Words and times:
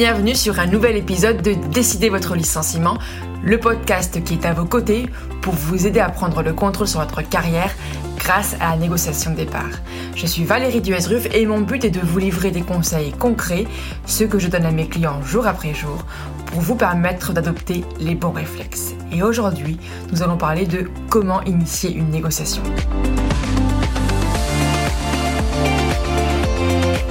bienvenue 0.00 0.34
sur 0.34 0.58
un 0.58 0.66
nouvel 0.66 0.96
épisode 0.96 1.42
de 1.42 1.52
Décider 1.52 2.08
votre 2.08 2.34
licenciement, 2.34 2.96
le 3.44 3.60
podcast 3.60 4.24
qui 4.24 4.32
est 4.32 4.46
à 4.46 4.54
vos 4.54 4.64
côtés 4.64 5.10
pour 5.42 5.52
vous 5.52 5.86
aider 5.86 6.00
à 6.00 6.08
prendre 6.08 6.42
le 6.42 6.54
contrôle 6.54 6.88
sur 6.88 7.00
votre 7.00 7.20
carrière 7.20 7.70
grâce 8.16 8.56
à 8.60 8.70
la 8.70 8.76
négociation 8.78 9.32
de 9.32 9.36
départ. 9.36 9.68
Je 10.14 10.24
suis 10.24 10.44
Valérie 10.44 10.80
Duesruf 10.80 11.28
et 11.34 11.44
mon 11.44 11.60
but 11.60 11.84
est 11.84 11.90
de 11.90 12.00
vous 12.00 12.18
livrer 12.18 12.50
des 12.50 12.62
conseils 12.62 13.12
concrets, 13.12 13.66
ceux 14.06 14.26
que 14.26 14.38
je 14.38 14.48
donne 14.48 14.64
à 14.64 14.70
mes 14.70 14.88
clients 14.88 15.20
jour 15.22 15.46
après 15.46 15.74
jour, 15.74 16.06
pour 16.46 16.62
vous 16.62 16.76
permettre 16.76 17.34
d'adopter 17.34 17.84
les 17.98 18.14
bons 18.14 18.32
réflexes. 18.32 18.94
Et 19.12 19.22
aujourd'hui, 19.22 19.78
nous 20.12 20.22
allons 20.22 20.38
parler 20.38 20.64
de 20.64 20.88
comment 21.10 21.42
initier 21.42 21.92
une 21.92 22.08
négociation. 22.08 22.62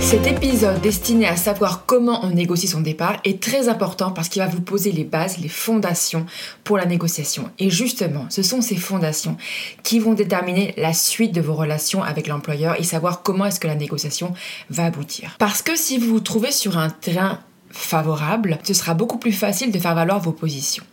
Cet 0.09 0.25
épisode 0.25 0.81
destiné 0.81 1.27
à 1.27 1.35
savoir 1.35 1.85
comment 1.85 2.25
on 2.25 2.31
négocie 2.31 2.67
son 2.67 2.81
départ 2.81 3.17
est 3.25 3.39
très 3.39 3.69
important 3.69 4.09
parce 4.09 4.27
qu'il 4.27 4.41
va 4.41 4.47
vous 4.47 4.59
poser 4.59 4.91
les 4.91 5.03
bases, 5.03 5.37
les 5.37 5.49
fondations 5.49 6.25
pour 6.63 6.77
la 6.77 6.87
négociation. 6.87 7.51
Et 7.59 7.69
justement, 7.69 8.25
ce 8.31 8.41
sont 8.41 8.63
ces 8.63 8.75
fondations 8.75 9.37
qui 9.83 9.99
vont 9.99 10.15
déterminer 10.15 10.73
la 10.77 10.93
suite 10.93 11.31
de 11.31 11.41
vos 11.41 11.53
relations 11.53 12.01
avec 12.01 12.25
l'employeur 12.25 12.79
et 12.79 12.83
savoir 12.83 13.21
comment 13.21 13.45
est-ce 13.45 13.59
que 13.59 13.67
la 13.67 13.75
négociation 13.75 14.33
va 14.71 14.85
aboutir. 14.85 15.35
Parce 15.37 15.61
que 15.61 15.75
si 15.75 15.99
vous 15.99 16.07
vous 16.07 16.19
trouvez 16.21 16.51
sur 16.51 16.79
un 16.79 16.89
terrain 16.89 17.41
favorable, 17.69 18.57
ce 18.63 18.73
sera 18.73 18.95
beaucoup 18.95 19.19
plus 19.19 19.31
facile 19.31 19.71
de 19.71 19.77
faire 19.77 19.93
valoir 19.93 20.19
vos 20.19 20.31
positions. 20.31 20.85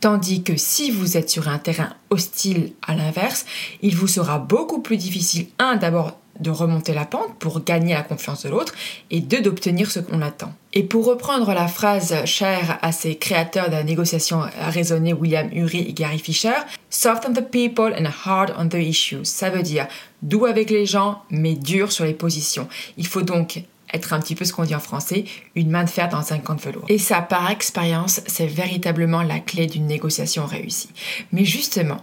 Tandis 0.00 0.42
que 0.42 0.56
si 0.56 0.90
vous 0.90 1.16
êtes 1.16 1.30
sur 1.30 1.46
un 1.46 1.58
terrain 1.58 1.90
hostile 2.10 2.72
à 2.84 2.96
l'inverse, 2.96 3.46
il 3.82 3.94
vous 3.94 4.08
sera 4.08 4.40
beaucoup 4.40 4.82
plus 4.82 4.96
difficile, 4.96 5.46
un, 5.60 5.76
d'abord 5.76 6.18
de 6.40 6.50
remonter 6.50 6.94
la 6.94 7.04
pente 7.04 7.38
pour 7.38 7.62
gagner 7.64 7.94
la 7.94 8.02
confiance 8.02 8.44
de 8.44 8.48
l'autre 8.48 8.74
et 9.10 9.20
deux, 9.20 9.40
d'obtenir 9.40 9.90
ce 9.90 10.00
qu'on 10.00 10.22
attend. 10.22 10.52
Et 10.72 10.82
pour 10.82 11.04
reprendre 11.06 11.52
la 11.54 11.68
phrase 11.68 12.24
chère 12.24 12.78
à 12.82 12.90
ces 12.92 13.16
créateurs 13.16 13.68
de 13.68 13.74
la 13.74 13.84
négociation 13.84 14.42
raisonnée 14.58 15.12
William 15.12 15.48
Ury 15.52 15.86
et 15.88 15.92
Gary 15.92 16.18
Fisher, 16.18 16.54
soft 16.90 17.26
on 17.28 17.32
the 17.32 17.48
people 17.48 17.94
and 17.96 18.08
hard 18.24 18.52
on 18.58 18.68
the 18.68 18.74
issues. 18.74 19.24
Ça 19.24 19.50
veut 19.50 19.62
dire 19.62 19.86
doux 20.22 20.46
avec 20.46 20.70
les 20.70 20.86
gens 20.86 21.22
mais 21.30 21.54
dur 21.54 21.92
sur 21.92 22.04
les 22.04 22.14
positions. 22.14 22.68
Il 22.96 23.06
faut 23.06 23.22
donc 23.22 23.62
être 23.92 24.12
un 24.12 24.20
petit 24.20 24.34
peu 24.34 24.44
ce 24.44 24.52
qu'on 24.52 24.64
dit 24.64 24.74
en 24.74 24.80
français, 24.80 25.24
une 25.54 25.70
main 25.70 25.84
de 25.84 25.90
fer 25.90 26.08
dans 26.08 26.32
un 26.32 26.38
camp 26.38 26.54
de 26.54 26.60
velours. 26.60 26.84
Et 26.88 26.98
ça, 26.98 27.22
par 27.22 27.48
expérience, 27.50 28.20
c'est 28.26 28.46
véritablement 28.46 29.22
la 29.22 29.38
clé 29.38 29.68
d'une 29.68 29.86
négociation 29.86 30.46
réussie. 30.46 30.90
Mais 31.30 31.44
justement, 31.44 31.98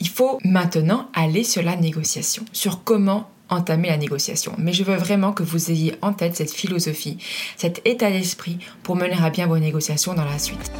il 0.00 0.08
faut 0.08 0.38
maintenant 0.44 1.08
aller 1.14 1.44
sur 1.44 1.62
la 1.62 1.76
négociation, 1.76 2.44
sur 2.52 2.82
comment 2.82 3.30
entamer 3.48 3.88
la 3.88 3.96
négociation. 3.96 4.52
Mais 4.58 4.72
je 4.72 4.84
veux 4.84 4.96
vraiment 4.96 5.32
que 5.32 5.42
vous 5.42 5.70
ayez 5.70 5.94
en 6.02 6.12
tête 6.12 6.36
cette 6.36 6.52
philosophie, 6.52 7.18
cet 7.56 7.80
état 7.84 8.10
d'esprit 8.10 8.58
pour 8.82 8.96
mener 8.96 9.16
à 9.22 9.30
bien 9.30 9.46
vos 9.46 9.58
négociations 9.58 10.14
dans 10.14 10.24
la 10.24 10.38
suite. 10.38 10.70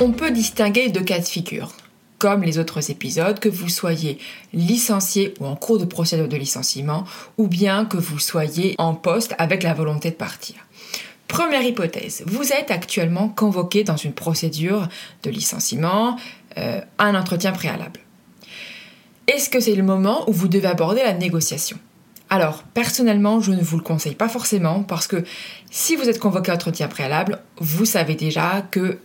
On 0.00 0.12
peut 0.12 0.30
distinguer 0.30 0.90
deux 0.90 1.02
cas 1.02 1.18
de 1.18 1.24
figure. 1.24 1.72
Comme 2.18 2.42
les 2.42 2.58
autres 2.58 2.90
épisodes, 2.90 3.38
que 3.38 3.48
vous 3.48 3.68
soyez 3.68 4.18
licencié 4.52 5.34
ou 5.38 5.46
en 5.46 5.54
cours 5.54 5.78
de 5.78 5.84
procédure 5.84 6.28
de 6.28 6.36
licenciement, 6.36 7.04
ou 7.36 7.46
bien 7.46 7.84
que 7.84 7.96
vous 7.96 8.18
soyez 8.18 8.74
en 8.78 8.94
poste 8.94 9.34
avec 9.38 9.62
la 9.62 9.74
volonté 9.74 10.10
de 10.10 10.16
partir. 10.16 10.56
Première 11.28 11.62
hypothèse, 11.62 12.24
vous 12.26 12.52
êtes 12.52 12.70
actuellement 12.70 13.28
convoqué 13.28 13.84
dans 13.84 13.96
une 13.96 14.14
procédure 14.14 14.88
de 15.22 15.30
licenciement, 15.30 16.16
euh, 16.56 16.80
un 16.98 17.14
entretien 17.14 17.52
préalable. 17.52 18.00
Est-ce 19.28 19.50
que 19.50 19.60
c'est 19.60 19.74
le 19.74 19.82
moment 19.82 20.28
où 20.28 20.32
vous 20.32 20.48
devez 20.48 20.68
aborder 20.68 21.02
la 21.02 21.12
négociation? 21.12 21.78
Alors, 22.30 22.62
personnellement, 22.62 23.40
je 23.40 23.52
ne 23.52 23.60
vous 23.60 23.76
le 23.76 23.82
conseille 23.82 24.14
pas 24.14 24.28
forcément 24.28 24.82
parce 24.82 25.06
que 25.06 25.22
si 25.70 25.96
vous 25.96 26.08
êtes 26.08 26.18
convoqué 26.18 26.50
à 26.50 26.54
entretien 26.54 26.88
préalable, 26.88 27.38
vous 27.58 27.84
savez 27.84 28.14
déjà 28.14 28.62
que 28.70 28.98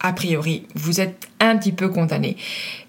a 0.00 0.12
priori, 0.12 0.66
vous 0.74 1.00
êtes 1.00 1.28
un 1.40 1.56
petit 1.56 1.72
peu 1.72 1.88
condamné. 1.88 2.36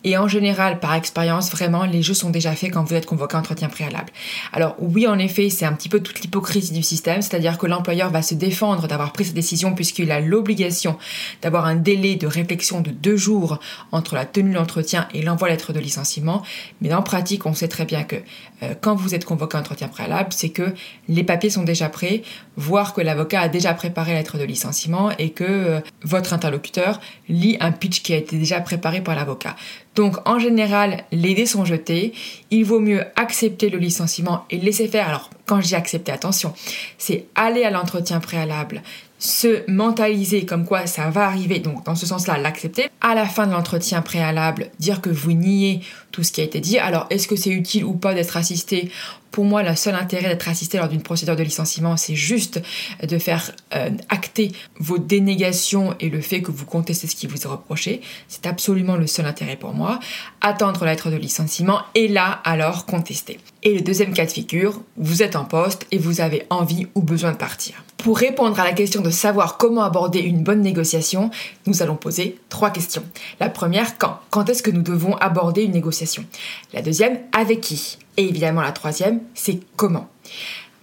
Et 0.04 0.18
en 0.18 0.28
général, 0.28 0.80
par 0.80 0.94
expérience, 0.94 1.52
vraiment, 1.52 1.84
les 1.84 2.02
jeux 2.02 2.14
sont 2.14 2.30
déjà 2.30 2.54
faits 2.54 2.72
quand 2.72 2.84
vous 2.84 2.94
êtes 2.94 3.06
convoqué 3.06 3.36
à 3.36 3.40
entretien 3.40 3.68
préalable. 3.68 4.10
Alors 4.54 4.76
oui, 4.80 5.06
en 5.06 5.20
effet, 5.20 5.50
c'est 5.50 5.66
un 5.66 5.74
petit 5.74 5.90
peu 5.90 6.00
toute 6.00 6.22
l'hypocrisie 6.22 6.72
du 6.72 6.84
système, 6.84 7.22
c'est-à-dire 7.22 7.58
que 7.58 7.68
l'employeur 7.68 8.10
va 8.10 8.22
se 8.22 8.36
défendre 8.36 8.88
d'avoir 8.88 9.12
pris 9.12 9.26
sa 9.26 9.34
décision 9.34 9.76
puisqu'il 9.76 10.12
a 10.12 10.22
l'obligation 10.22 10.98
d'avoir 11.42 11.66
un 11.66 11.76
délai 11.76 12.16
de 12.16 12.26
réflexion 12.26 12.80
de 12.80 12.92
deux 12.92 13.18
jours 13.18 13.60
entre 13.92 14.16
la 14.16 14.26
tenue 14.26 14.52
de 14.52 14.56
l'entretien 14.56 15.10
et 15.14 15.22
l'envoi 15.22 15.50
lettre 15.50 15.74
de 15.74 15.80
licenciement. 15.80 16.42
Mais 16.80 16.94
en 16.94 17.02
pratique, 17.02 17.46
on 17.46 17.54
sait 17.54 17.68
très 17.68 17.86
bien 17.86 18.04
que 18.04 18.16
euh, 18.64 18.74
quand 18.80 18.96
vous 18.96 19.14
êtes 19.14 19.26
convoqué 19.26 19.58
à 19.58 19.60
entretien 19.60 19.88
préalable, 19.90 20.30
c'est 20.32 20.50
que 20.50 20.74
les 21.10 21.24
papiers 21.24 21.50
sont 21.50 21.64
déjà 21.64 21.90
prêts, 21.90 22.24
voire 22.56 22.94
que 22.94 23.02
l'avocat 23.02 23.42
a 23.42 23.50
déjà 23.50 23.74
préparé 23.74 24.14
la 24.14 24.20
lettre 24.20 24.38
de 24.38 24.44
licenciement 24.44 25.12
et 25.18 25.32
que 25.32 25.44
euh, 25.44 25.80
votre 26.04 26.34
interlocuteur 26.34 27.02
lit 27.28 27.58
un 27.60 27.72
pitch 27.72 28.02
qui 28.02 28.14
a 28.14 28.18
été 28.18 28.37
déjà 28.38 28.62
préparé 28.62 29.02
par 29.02 29.16
l'avocat. 29.16 29.56
Donc 29.96 30.16
en 30.28 30.40
général, 30.40 31.04
les 31.12 31.34
dés 31.34 31.46
sont 31.46 31.66
jetés. 31.66 32.14
Il 32.52 32.66
vaut 32.66 32.80
mieux 32.80 33.04
accepter 33.16 33.70
le 33.70 33.78
licenciement 33.78 34.46
et 34.50 34.58
laisser 34.58 34.88
faire. 34.88 35.08
Alors 35.08 35.30
quand 35.46 35.62
je 35.62 35.68
dis 35.68 35.76
accepter, 35.76 36.12
attention, 36.12 36.54
c'est 36.98 37.26
aller 37.36 37.64
à 37.64 37.72
l'entretien 37.72 38.20
préalable, 38.20 38.82
se 39.20 39.70
mentaliser 39.70 40.46
comme 40.46 40.66
quoi 40.66 40.86
ça 40.86 41.10
va 41.10 41.26
arriver, 41.26 41.60
donc 41.60 41.86
dans 41.86 41.96
ce 41.96 42.06
sens-là, 42.06 42.38
l'accepter. 42.38 42.90
À 43.02 43.16
la 43.16 43.26
fin 43.26 43.48
de 43.48 43.54
l'entretien 43.54 44.02
préalable, 44.02 44.70
dire 44.80 45.02
que 45.02 45.10
vous 45.10 45.32
niez 45.32 45.82
tout 46.12 46.24
ce 46.24 46.32
qui 46.32 46.42
a 46.42 46.44
été 46.44 46.60
dit. 46.60 46.78
Alors, 46.78 47.08
est-ce 47.10 47.28
que 47.28 47.36
c'est 47.36 47.50
utile 47.50 47.86
ou 47.86 47.94
pas 47.94 48.14
d'être 48.14 48.38
assisté 48.38 48.92
Pour 49.38 49.46
moi, 49.46 49.62
le 49.62 49.76
seul 49.76 49.94
intérêt 49.94 50.30
d'être 50.30 50.50
assisté 50.50 50.80
lors 50.80 50.88
d'une 50.88 51.04
procédure 51.04 51.36
de 51.36 51.44
licenciement, 51.44 51.96
c'est 51.96 52.16
juste 52.16 52.60
de 53.04 53.20
faire 53.20 53.52
euh, 53.76 53.92
acter 54.10 54.52
vos 54.80 54.98
dénégations 54.98 55.94
et 56.00 56.10
le 56.10 56.22
fait 56.22 56.42
que 56.42 56.50
vous 56.50 56.66
contestez 56.66 57.06
ce 57.06 57.16
qui 57.16 57.28
vous 57.28 57.44
est 57.44 57.48
reproché. 57.48 58.02
C'est 58.28 58.48
absolument 58.48 58.96
le 58.96 59.06
seul 59.06 59.28
intérêt 59.28 59.56
pour 59.56 59.76
moi. 59.76 60.00
Attendre 60.42 60.86
la 60.86 60.94
lettre 60.94 61.12
de 61.12 61.18
licenciement 61.18 61.82
et 61.94 62.08
là, 62.08 62.42
alors, 62.46 62.88
contester. 62.88 63.40
Et 63.62 63.76
le 63.76 63.82
deuxième 63.82 64.12
cas 64.12 64.26
de 64.26 64.32
figure, 64.32 64.82
vous 64.98 65.22
êtes 65.22 65.36
en 65.36 65.46
poste 65.46 65.86
et 65.92 66.00
vous 66.00 66.20
avez 66.20 66.48
envie 66.50 66.88
ou 66.96 67.04
besoin 67.04 67.32
de 67.32 67.38
partir. 67.38 67.76
Pour 67.98 68.18
répondre 68.18 68.60
à 68.60 68.64
la 68.64 68.74
question 68.74 69.02
de 69.02 69.12
savoir 69.12 69.58
comment 69.58 69.84
aborder 69.84 70.18
une 70.18 70.42
bonne 70.42 70.62
négociation, 70.62 71.30
nous 71.68 71.84
allons 71.84 71.96
poser 71.96 72.40
trois 72.50 72.72
questions. 72.72 73.04
La 73.40 73.50
première, 73.50 74.00
quand 74.00 74.20
Quand 74.32 74.50
est-ce 74.50 74.64
que 74.64 74.72
nous 74.72 74.82
devons 74.82 75.16
aborder 75.18 75.62
une 75.62 75.74
négociation? 75.74 76.26
La 76.74 76.82
deuxième, 76.82 77.20
avec 77.34 77.62
qui? 77.62 78.00
Et 78.18 78.28
évidemment 78.28 78.62
la 78.62 78.72
troisième, 78.72 79.22
c'est 79.36 79.60
comment 79.76 80.10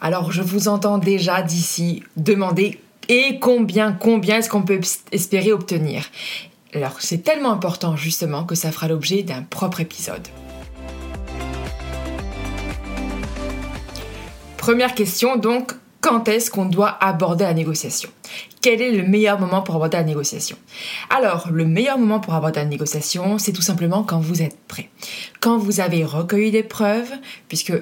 Alors 0.01 0.31
je 0.31 0.41
vous 0.41 0.69
entends 0.69 0.99
déjà 0.99 1.43
d'ici 1.43 2.05
demander 2.17 2.81
et 3.09 3.39
combien, 3.41 3.93
combien 3.93 4.39
est-ce 4.39 4.49
qu'on 4.49 4.63
peut 4.63 4.81
espérer 5.11 5.53
obtenir? 5.53 6.07
Alors 6.73 6.97
c'est 7.01 7.19
tellement 7.19 7.53
important 7.53 7.97
justement 7.97 8.45
que 8.45 8.55
ça 8.55 8.71
fera 8.71 8.89
l'objet 8.89 9.23
d'un 9.23 9.43
propre 9.43 9.81
épisode. 9.81 10.27
Première 14.57 14.95
question 14.95 15.37
donc, 15.37 15.73
quand 16.05 16.29
est-ce 16.29 16.51
qu'on 16.51 16.67
doit 16.67 17.03
aborder 17.03 17.45
la 17.45 17.55
négociation? 17.55 18.11
Quel 18.61 18.83
est 18.83 18.93
le 18.93 19.09
meilleur 19.09 19.41
moment 19.41 19.63
pour 19.63 19.77
aborder 19.77 19.97
la 19.97 20.05
négociation? 20.05 20.59
Alors, 21.09 21.49
le 21.51 21.65
meilleur 21.65 21.97
moment 21.97 22.21
pour 22.21 22.35
aborder 22.35 22.61
la 22.61 22.67
négociation, 22.67 23.39
c'est 23.39 23.53
tout 23.53 23.63
simplement 23.63 24.03
quand 24.03 24.21
vous 24.21 24.43
êtes 24.43 24.59
prêt. 24.69 24.91
Quand 25.41 25.57
vous 25.57 25.81
avez 25.81 26.05
recueilli 26.05 26.51
des 26.51 26.63
preuves, 26.63 27.11
puisque 27.49 27.73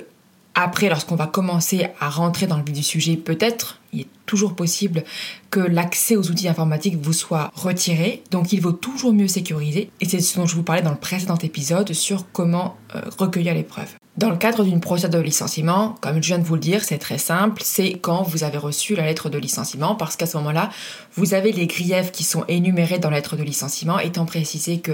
après, 0.55 0.89
lorsqu'on 0.89 1.17
va 1.17 1.27
commencer 1.27 1.89
à 1.99 2.11
rentrer 2.11 2.47
dans 2.47 2.59
le 2.59 2.63
vif 2.63 2.75
du 2.75 2.85
sujet, 2.85 3.17
peut-être, 3.17 3.81
il 3.93 4.03
est 4.03 4.09
toujours 4.25 4.55
possible 4.55 5.03
que 5.51 5.59
l'accès 5.59 6.15
aux 6.15 6.31
outils 6.31 6.47
informatiques 6.47 6.99
vous 7.03 7.13
soit 7.13 7.51
retiré. 7.57 8.23
Donc 8.31 8.53
il 8.53 8.61
vaut 8.61 8.71
toujours 8.71 9.13
mieux 9.13 9.27
sécuriser. 9.27 9.91
Et 10.01 10.09
c'est 10.09 10.21
ce 10.21 10.39
dont 10.39 10.47
je 10.47 10.55
vous 10.55 10.63
parlais 10.63 10.83
dans 10.83 10.93
le 10.93 10.97
précédent 10.97 11.39
épisode 11.39 11.93
sur 11.93 12.31
comment 12.31 12.77
euh, 12.95 13.01
recueillir 13.19 13.55
les 13.55 13.65
preuves. 13.65 13.97
Dans 14.19 14.29
le 14.29 14.37
cadre 14.37 14.63
d'une 14.63 14.81
procédure 14.81 15.21
de 15.21 15.25
licenciement, 15.25 15.95
comme 16.03 16.23
je 16.23 16.29
viens 16.29 16.39
de 16.39 16.45
vous 16.45 16.55
le 16.55 16.61
dire, 16.61 16.85
c'est 16.85 16.99
très 16.99 17.17
simple, 17.17 17.63
c'est 17.65 17.93
quand 17.95 18.23
vous 18.23 18.45
avez 18.45 18.59
reçu 18.59 18.95
la 18.95 19.07
lettre 19.07 19.31
de 19.31 19.39
licenciement, 19.39 19.95
parce 19.95 20.17
qu'à 20.17 20.27
ce 20.27 20.37
moment-là, 20.37 20.69
vous 21.15 21.33
avez 21.33 21.51
les 21.51 21.67
griefs 21.67 22.13
qui 22.13 22.23
sont 22.23 22.45
énumérés 22.47 22.99
dans 22.99 23.09
la 23.09 23.17
lettre 23.17 23.37
de 23.37 23.43
licenciement, 23.43 23.99
étant 23.99 24.27
précisé 24.27 24.81
que 24.81 24.93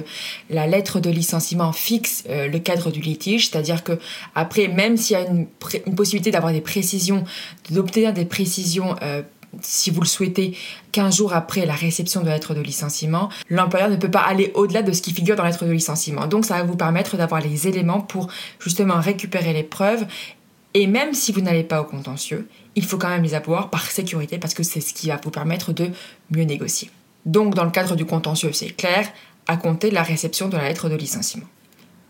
la 0.51 0.69
lettre 0.69 1.01
de 1.01 1.11
licenciement 1.11 1.73
fixe 1.73 2.23
euh, 2.29 2.47
le 2.47 2.61
cadre 2.61 2.93
du 2.93 3.01
litige, 3.01 3.51
c'est-à-dire 3.51 3.83
que 3.83 3.99
après, 4.37 4.69
même 4.69 4.97
s'il 4.97 5.19
y 5.19 5.21
a 5.21 5.27
une, 5.27 5.47
possibilité 5.97 6.31
d'avoir 6.31 6.53
des 6.53 6.61
précisions, 6.61 7.25
d'obtenir 7.71 8.13
des 8.13 8.25
précisions 8.25 8.95
euh, 9.03 9.23
si 9.61 9.91
vous 9.91 10.01
le 10.01 10.07
souhaitez, 10.07 10.57
15 10.93 11.17
jours 11.17 11.33
après 11.33 11.67
la 11.67 11.75
réception 11.75 12.21
de 12.21 12.27
la 12.27 12.35
lettre 12.35 12.55
de 12.55 12.61
licenciement, 12.61 13.29
l'employeur 13.49 13.91
ne 13.91 13.97
peut 13.97 14.11
pas 14.11 14.21
aller 14.21 14.53
au-delà 14.55 14.83
de 14.83 14.93
ce 14.93 15.03
qui 15.03 15.13
figure 15.13 15.37
dans 15.37 15.43
la 15.43 15.51
lettre 15.51 15.65
de 15.65 15.73
licenciement. 15.73 16.27
Donc 16.27 16.45
ça 16.45 16.55
va 16.59 16.63
vous 16.65 16.77
permettre 16.77 17.17
d'avoir 17.17 17.41
les 17.41 17.69
éléments 17.69 18.01
pour 18.01 18.29
justement 18.61 19.01
récupérer 19.01 19.53
les 19.53 19.63
preuves. 19.63 20.07
Et 20.75 20.87
même 20.87 21.15
si 21.15 21.33
vous 21.33 21.41
n'allez 21.41 21.65
pas 21.65 21.81
au 21.81 21.85
contentieux, 21.85 22.49
il 22.77 22.85
faut 22.85 22.99
quand 22.99 23.09
même 23.09 23.23
les 23.23 23.35
avoir 23.35 23.71
par 23.71 23.91
sécurité 23.91 24.39
parce 24.39 24.55
que 24.55 24.63
c'est 24.63 24.81
ce 24.81 24.93
qui 24.93 25.09
va 25.09 25.19
vous 25.23 25.31
permettre 25.31 25.73
de 25.73 25.91
mieux 26.31 26.45
négocier. 26.45 26.91
Donc 27.27 27.55
dans 27.55 27.65
le 27.65 27.71
cadre 27.71 27.97
du 27.97 28.05
contentieux, 28.05 28.53
c'est 28.53 28.71
clair, 28.71 29.09
à 29.47 29.57
compter 29.57 29.89
de 29.89 29.95
la 29.95 30.03
réception 30.03 30.49
de 30.49 30.57
la 30.57 30.69
lettre 30.69 30.89
de 30.89 30.95
licenciement. 30.95 31.47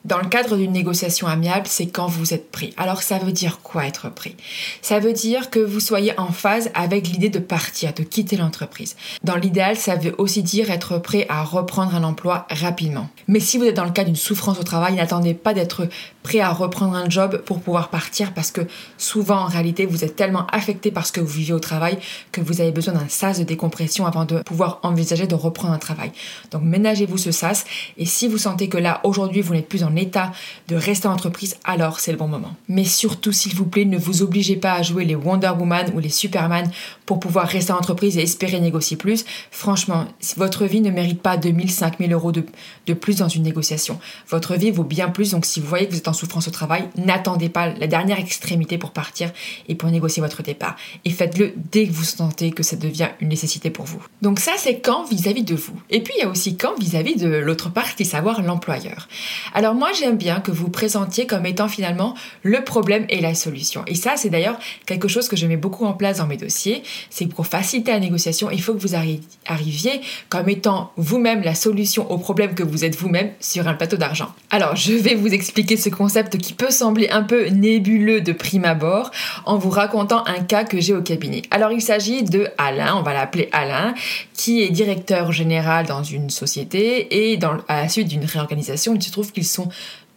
Dans 0.05 0.19
le 0.19 0.29
cadre 0.29 0.57
d'une 0.57 0.73
négociation 0.73 1.27
amiable, 1.27 1.67
c'est 1.67 1.87
quand 1.87 2.07
vous 2.07 2.33
êtes 2.33 2.51
prêt. 2.51 2.71
Alors 2.77 3.03
ça 3.03 3.19
veut 3.19 3.33
dire 3.33 3.61
quoi 3.63 3.87
être 3.87 4.11
prêt 4.11 4.35
Ça 4.81 5.01
veut 5.01 5.13
dire 5.13 5.51
que 5.51 5.59
vous 5.59 5.81
soyez 5.81 6.19
en 6.19 6.33
phase 6.33 6.71
avec 6.75 7.09
l'idée 7.09 7.29
de 7.29 7.39
partir, 7.39 7.93
de 7.93 8.03
quitter 8.03 8.37
l'entreprise. 8.37 8.97
Dans 9.25 9.37
l'idéal, 9.37 9.77
ça 9.77 9.97
veut 9.97 10.15
aussi 10.19 10.43
dire 10.43 10.71
être 10.71 10.99
prêt 10.99 11.27
à 11.29 11.43
reprendre 11.43 11.95
un 11.95 12.05
emploi 12.05 12.47
rapidement. 12.51 13.09
Mais 13.27 13.41
si 13.41 13.59
vous 13.59 13.65
êtes 13.65 13.77
dans 13.77 13.85
le 13.85 13.91
cas 13.91 14.05
d'une 14.05 14.17
souffrance 14.17 14.59
au 14.59 14.63
travail, 14.63 14.95
n'attendez 14.95 15.35
pas 15.35 15.53
d'être 15.55 15.89
prêt 16.29 16.41
à 16.41 16.53
reprendre 16.53 16.95
un 16.95 17.09
job 17.09 17.41
pour 17.47 17.63
pouvoir 17.63 17.89
partir 17.89 18.35
parce 18.35 18.51
que 18.51 18.61
souvent 18.99 19.39
en 19.39 19.47
réalité 19.47 19.87
vous 19.87 20.05
êtes 20.05 20.15
tellement 20.15 20.47
affecté 20.53 20.91
par 20.91 21.07
ce 21.07 21.13
que 21.13 21.23
vous 21.23 21.27
vivez 21.27 21.55
au 21.55 21.59
travail 21.59 21.99
que 22.33 22.43
vous 22.43 22.61
avez 22.61 22.71
besoin 22.71 22.93
d'un 22.93 23.09
sas 23.09 23.39
de 23.39 23.45
décompression 23.45 24.05
avant 24.05 24.27
de 24.27 24.43
pouvoir 24.43 24.79
envisager 24.83 25.27
de 25.27 25.35
reprendre 25.35 25.73
un 25.73 25.79
travail. 25.79 26.13
Donc 26.51 26.63
ménagez-vous 26.65 27.17
ce 27.17 27.33
sas 27.33 27.65
et 27.97 28.05
si 28.05 28.29
vous 28.29 28.37
sentez 28.37 28.69
que 28.69 28.77
là 28.77 29.01
aujourd'hui 29.05 29.41
vous 29.41 29.55
n'êtes 29.55 29.71
plus 29.71 29.85
en 29.85 29.97
état 29.97 30.33
de 30.69 30.77
rester 30.77 31.09
en 31.09 31.13
entreprise, 31.13 31.57
alors 31.65 31.99
c'est 31.99 32.13
le 32.13 32.19
bon 32.19 32.29
moment. 32.29 32.55
Mais 32.69 32.85
surtout 32.85 33.33
s'il 33.33 33.55
vous 33.55 33.65
plaît, 33.65 33.87
ne 33.87 33.97
vous 33.97 34.21
obligez 34.21 34.57
pas 34.57 34.75
à 34.75 34.83
jouer 34.83 35.07
les 35.07 35.15
Wonder 35.15 35.53
Woman 35.59 35.91
ou 35.95 35.99
les 35.99 36.11
Superman 36.11 36.71
pour 37.09 37.21
pouvoir 37.21 37.49
rester 37.49 37.73
en 37.73 37.79
entreprise 37.79 38.19
et 38.19 38.23
espérer 38.23 38.61
négocier 38.61 38.99
plus. 38.99 39.25
Franchement, 39.51 40.05
votre 40.37 40.67
vie 40.67 40.83
ne 40.83 40.91
mérite 40.91 41.23
pas 41.23 41.39
2000, 41.39 41.71
5000 41.71 42.13
euros 42.13 42.33
de, 42.33 42.45
de 42.87 42.93
plus 42.93 43.17
dans 43.17 43.29
une 43.29 43.45
négociation. 43.45 43.99
Votre 44.29 44.57
vie 44.57 44.71
vaut 44.71 44.85
bien 44.85 45.09
plus, 45.09 45.31
donc 45.31 45.47
si 45.47 45.59
vous 45.59 45.67
voyez 45.67 45.87
que 45.87 45.93
vous 45.93 45.97
êtes 45.97 46.09
en 46.09 46.13
souffrance 46.13 46.49
au 46.49 46.51
travail, 46.51 46.85
n'attendez 46.99 47.49
pas 47.49 47.71
la 47.71 47.87
dernière 47.87 48.19
extrémité 48.19 48.77
pour 48.77 48.91
partir 48.91 49.31
et 49.69 49.75
pour 49.75 49.89
négocier 49.89 50.21
votre 50.21 50.43
départ. 50.43 50.77
Et 51.07 51.11
faites-le 51.11 51.55
dès 51.73 51.87
que 51.87 51.93
vous 51.93 52.05
sentez 52.05 52.51
que 52.51 52.63
ça 52.63 52.77
devient 52.77 53.09
une 53.23 53.31
nécessité 53.31 53.71
pour 53.71 53.87
vous. 53.87 54.03
Donc 54.21 54.39
ça, 54.39 54.53
c'est 54.59 54.81
quand 54.81 55.05
vis-à-vis 55.05 55.45
de 55.45 55.55
vous. 55.55 55.81
Et 55.89 56.03
puis, 56.03 56.13
il 56.19 56.25
y 56.25 56.27
a 56.27 56.29
aussi 56.29 56.59
quand 56.59 56.79
vis-à-vis 56.79 57.17
de 57.17 57.29
l'autre 57.29 57.71
partie, 57.71 58.05
savoir 58.05 58.43
l'employeur. 58.43 59.09
Alors 59.55 59.75
moi, 59.75 59.93
j'aime 59.99 60.19
bien 60.19 60.41
que 60.41 60.51
vous 60.51 60.69
présentiez 60.69 61.27
comme 61.27 61.47
étant 61.47 61.69
finalement 61.69 62.15
le 62.43 62.63
problème 62.65 63.07
et 63.09 63.23
la 63.23 63.35
solution. 63.35 63.83
Et 63.87 63.95
ça, 63.95 64.19
c'est 64.19 64.29
d'ailleurs 64.29 64.59
quelque 64.85 65.09
chose 65.09 65.27
que 65.27 65.37
je 65.37 65.47
mets 65.47 65.57
beaucoup 65.57 65.87
en 65.87 65.95
place 65.95 66.19
dans 66.19 66.27
mes 66.27 66.37
dossiers. 66.37 66.83
C'est 67.11 67.27
pour 67.27 67.47
faciliter 67.47 67.93
la 67.93 68.01
négociation, 68.01 68.51
il 68.51 68.63
faut 68.63 68.75
que 68.75 68.81
vous 68.81 68.95
arriviez 68.95 70.01
comme 70.29 70.49
étant 70.49 70.93
vous-même 70.97 71.43
la 71.43 71.55
solution 71.55 72.11
au 72.11 72.19
problème 72.19 72.55
que 72.55 72.63
vous 72.63 72.85
êtes 72.85 72.97
vous-même 72.97 73.31
sur 73.41 73.69
un 73.69 73.75
plateau 73.75 73.97
d'argent. 73.97 74.29
Alors, 74.51 74.77
je 74.77 74.93
vais 74.93 75.15
vous 75.15 75.33
expliquer 75.33 75.77
ce 75.77 75.89
concept 75.89 76.39
qui 76.39 76.53
peut 76.53 76.71
sembler 76.71 77.09
un 77.11 77.23
peu 77.23 77.47
nébuleux 77.47 78.21
de 78.21 78.33
prime 78.33 78.65
abord 78.65 79.11
en 79.47 79.59
vous 79.59 79.71
racontant 79.71 80.25
un 80.27 80.43
cas 80.43 80.65
que 80.65 80.81
j'ai 80.81 80.95
au 80.95 81.03
cabinet. 81.03 81.43
Alors, 81.51 81.73
il 81.73 81.83
s'agit 81.83 82.23
de 82.23 82.49
Alain, 82.59 82.97
on 82.97 83.03
va 83.03 83.13
l'appeler 83.13 83.49
Alain, 83.53 83.95
qui 84.35 84.63
est 84.63 84.71
directeur 84.71 85.33
général 85.33 85.87
dans 85.87 86.03
une 86.03 86.31
société 86.31 87.33
et 87.33 87.39
à 87.69 87.83
la 87.83 87.89
suite 87.89 88.09
d'une 88.09 88.25
réorganisation, 88.25 88.95
il 88.95 89.03
se 89.03 89.11
trouve 89.11 89.33
qu'ils 89.33 89.47
sont 89.47 89.69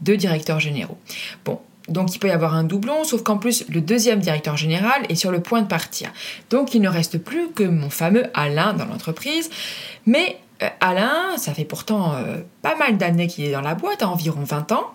deux 0.01 0.18
directeurs 0.18 0.60
généraux. 0.60 0.98
Bon, 1.45 1.60
donc 1.88 2.16
il 2.16 2.19
peut 2.19 2.28
y 2.28 2.31
avoir 2.31 2.56
un 2.56 2.63
doublon, 2.63 3.04
sauf 3.04 3.24
qu'en 3.24 3.38
plus 3.38 3.66
le 3.69 3.81
deuxième 3.81 4.19
directeur 4.19 4.57
général 4.57 5.04
est 5.10 5.16
sur 5.16 5.31
le 5.31 5.42
point 5.42 5.62
de 5.62 5.68
partir. 5.68 6.12
Donc 6.50 6.74
il 6.74 6.81
ne 6.81 6.89
reste 6.89 7.18
plus 7.18 7.50
que 7.50 7.63
mon 7.63 7.89
fameux 7.89 8.25
Alain 8.33 8.74
dans 8.74 8.86
l'entreprise. 8.86 9.50
Mais 10.06 10.38
euh, 10.62 10.68
Alain, 10.80 11.38
ça 11.38 11.54
fait 11.54 11.66
pourtant 11.66 12.13
euh, 12.13 12.38
pas 12.62 12.75
mal 12.75 12.98
d'années 12.98 13.28
qu'il 13.28 13.45
est 13.45 13.51
dans 13.51 13.62
la 13.62 13.75
boîte, 13.75 14.04
environ 14.04 14.44
20 14.44 14.72
ans. 14.74 14.92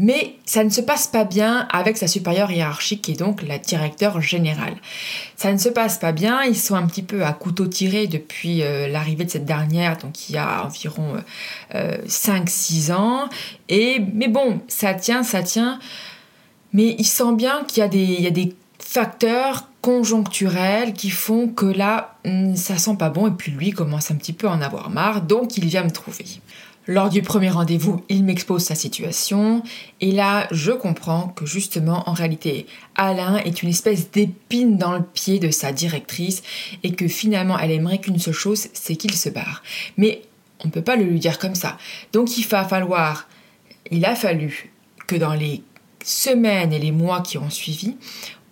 Mais 0.00 0.36
ça 0.44 0.62
ne 0.62 0.68
se 0.70 0.80
passe 0.80 1.08
pas 1.08 1.24
bien 1.24 1.66
avec 1.72 1.96
sa 1.96 2.06
supérieure 2.06 2.52
hiérarchique 2.52 3.02
qui 3.02 3.12
est 3.12 3.18
donc 3.18 3.42
la 3.42 3.58
directeur 3.58 4.20
générale. 4.20 4.76
Ça 5.34 5.52
ne 5.52 5.58
se 5.58 5.68
passe 5.68 5.98
pas 5.98 6.12
bien, 6.12 6.44
ils 6.44 6.56
sont 6.56 6.76
un 6.76 6.86
petit 6.86 7.02
peu 7.02 7.24
à 7.24 7.32
couteau 7.32 7.66
tiré 7.66 8.06
depuis 8.06 8.62
euh, 8.62 8.86
l'arrivée 8.86 9.24
de 9.24 9.30
cette 9.30 9.44
dernière, 9.44 9.96
donc 9.96 10.28
il 10.28 10.36
y 10.36 10.38
a 10.38 10.64
environ 10.64 11.16
5-6 11.74 12.92
ans. 12.92 13.28
Et, 13.68 14.00
mais 14.14 14.28
bon, 14.28 14.60
ça 14.68 14.94
tient, 14.94 15.24
ça 15.24 15.42
tient. 15.42 15.80
Mais 16.72 16.94
il 16.98 17.06
sent 17.06 17.34
bien 17.34 17.64
qu'il 17.64 17.82
y 17.82 18.26
a 18.26 18.30
des, 18.30 18.54
facteurs 18.80 19.68
conjoncturels 19.82 20.94
qui 20.94 21.10
font 21.10 21.48
que 21.48 21.66
là, 21.66 22.16
hmm, 22.24 22.54
ça 22.54 22.78
sent 22.78 22.96
pas 22.98 23.10
bon 23.10 23.26
et 23.26 23.32
puis 23.32 23.52
lui 23.52 23.72
commence 23.72 24.10
un 24.10 24.14
petit 24.14 24.32
peu 24.32 24.48
à 24.48 24.52
en 24.52 24.62
avoir 24.62 24.88
marre, 24.88 25.20
donc 25.20 25.58
il 25.58 25.66
vient 25.66 25.84
me 25.84 25.90
trouver. 25.90 26.24
Lors 26.86 27.10
du 27.10 27.20
premier 27.20 27.50
rendez-vous, 27.50 28.02
il 28.08 28.24
m'expose 28.24 28.64
sa 28.64 28.74
situation 28.74 29.62
et 30.00 30.10
là, 30.10 30.48
je 30.52 30.72
comprends 30.72 31.28
que 31.28 31.44
justement, 31.44 32.08
en 32.08 32.14
réalité, 32.14 32.66
Alain 32.94 33.36
est 33.36 33.62
une 33.62 33.68
espèce 33.68 34.10
d'épine 34.10 34.78
dans 34.78 34.92
le 34.92 35.02
pied 35.02 35.38
de 35.38 35.50
sa 35.50 35.70
directrice 35.70 36.42
et 36.82 36.92
que 36.92 37.06
finalement, 37.06 37.58
elle 37.58 37.72
aimerait 37.72 37.98
qu'une 37.98 38.18
seule 38.18 38.32
chose, 38.32 38.68
c'est 38.72 38.96
qu'il 38.96 39.14
se 39.14 39.28
barre. 39.28 39.62
Mais 39.98 40.22
on 40.64 40.68
ne 40.68 40.72
peut 40.72 40.82
pas 40.82 40.96
le 40.96 41.04
lui 41.04 41.20
dire 41.20 41.38
comme 41.38 41.54
ça. 41.54 41.76
Donc 42.14 42.38
il 42.38 42.46
va 42.46 42.64
falloir, 42.64 43.28
il 43.90 44.06
a 44.06 44.14
fallu 44.14 44.72
que 45.06 45.16
dans 45.16 45.34
les 45.34 45.62
semaines 46.04 46.72
et 46.72 46.78
les 46.78 46.92
mois 46.92 47.20
qui 47.20 47.38
ont 47.38 47.50
suivi, 47.50 47.96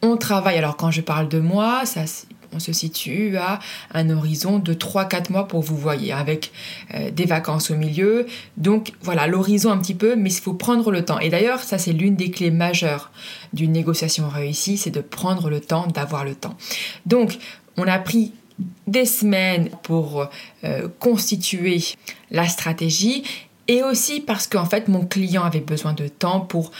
on 0.02 0.16
travaille. 0.16 0.56
Alors 0.56 0.76
quand 0.76 0.90
je 0.90 1.00
parle 1.00 1.28
de 1.28 1.38
mois, 1.38 1.86
ça, 1.86 2.04
on 2.52 2.58
se 2.58 2.72
situe 2.72 3.36
à 3.36 3.58
un 3.92 4.10
horizon 4.10 4.58
de 4.58 4.74
3-4 4.74 5.30
mois 5.32 5.48
pour 5.48 5.62
vous 5.62 5.76
voyez, 5.76 6.12
avec 6.12 6.52
euh, 6.94 7.10
des 7.10 7.26
vacances 7.26 7.70
au 7.70 7.76
milieu. 7.76 8.26
Donc 8.56 8.92
voilà, 9.02 9.26
l'horizon 9.26 9.70
un 9.70 9.78
petit 9.78 9.94
peu, 9.94 10.16
mais 10.16 10.30
il 10.30 10.40
faut 10.40 10.54
prendre 10.54 10.90
le 10.90 11.04
temps. 11.04 11.18
Et 11.18 11.28
d'ailleurs, 11.28 11.60
ça 11.60 11.78
c'est 11.78 11.92
l'une 11.92 12.16
des 12.16 12.30
clés 12.30 12.50
majeures 12.50 13.10
d'une 13.52 13.72
négociation 13.72 14.28
réussie, 14.28 14.76
c'est 14.76 14.90
de 14.90 15.00
prendre 15.00 15.50
le 15.50 15.60
temps, 15.60 15.86
d'avoir 15.86 16.24
le 16.24 16.34
temps. 16.34 16.56
Donc, 17.04 17.38
on 17.76 17.86
a 17.86 17.98
pris 17.98 18.32
des 18.86 19.04
semaines 19.04 19.68
pour 19.82 20.28
euh, 20.64 20.88
constituer 20.98 21.82
la 22.30 22.48
stratégie 22.48 23.22
et 23.68 23.82
aussi 23.82 24.20
parce 24.20 24.46
qu'en 24.46 24.64
fait 24.64 24.88
mon 24.88 25.04
client 25.04 25.44
avait 25.44 25.60
besoin 25.60 25.92
de 25.92 26.08
temps 26.08 26.40
pour 26.40 26.70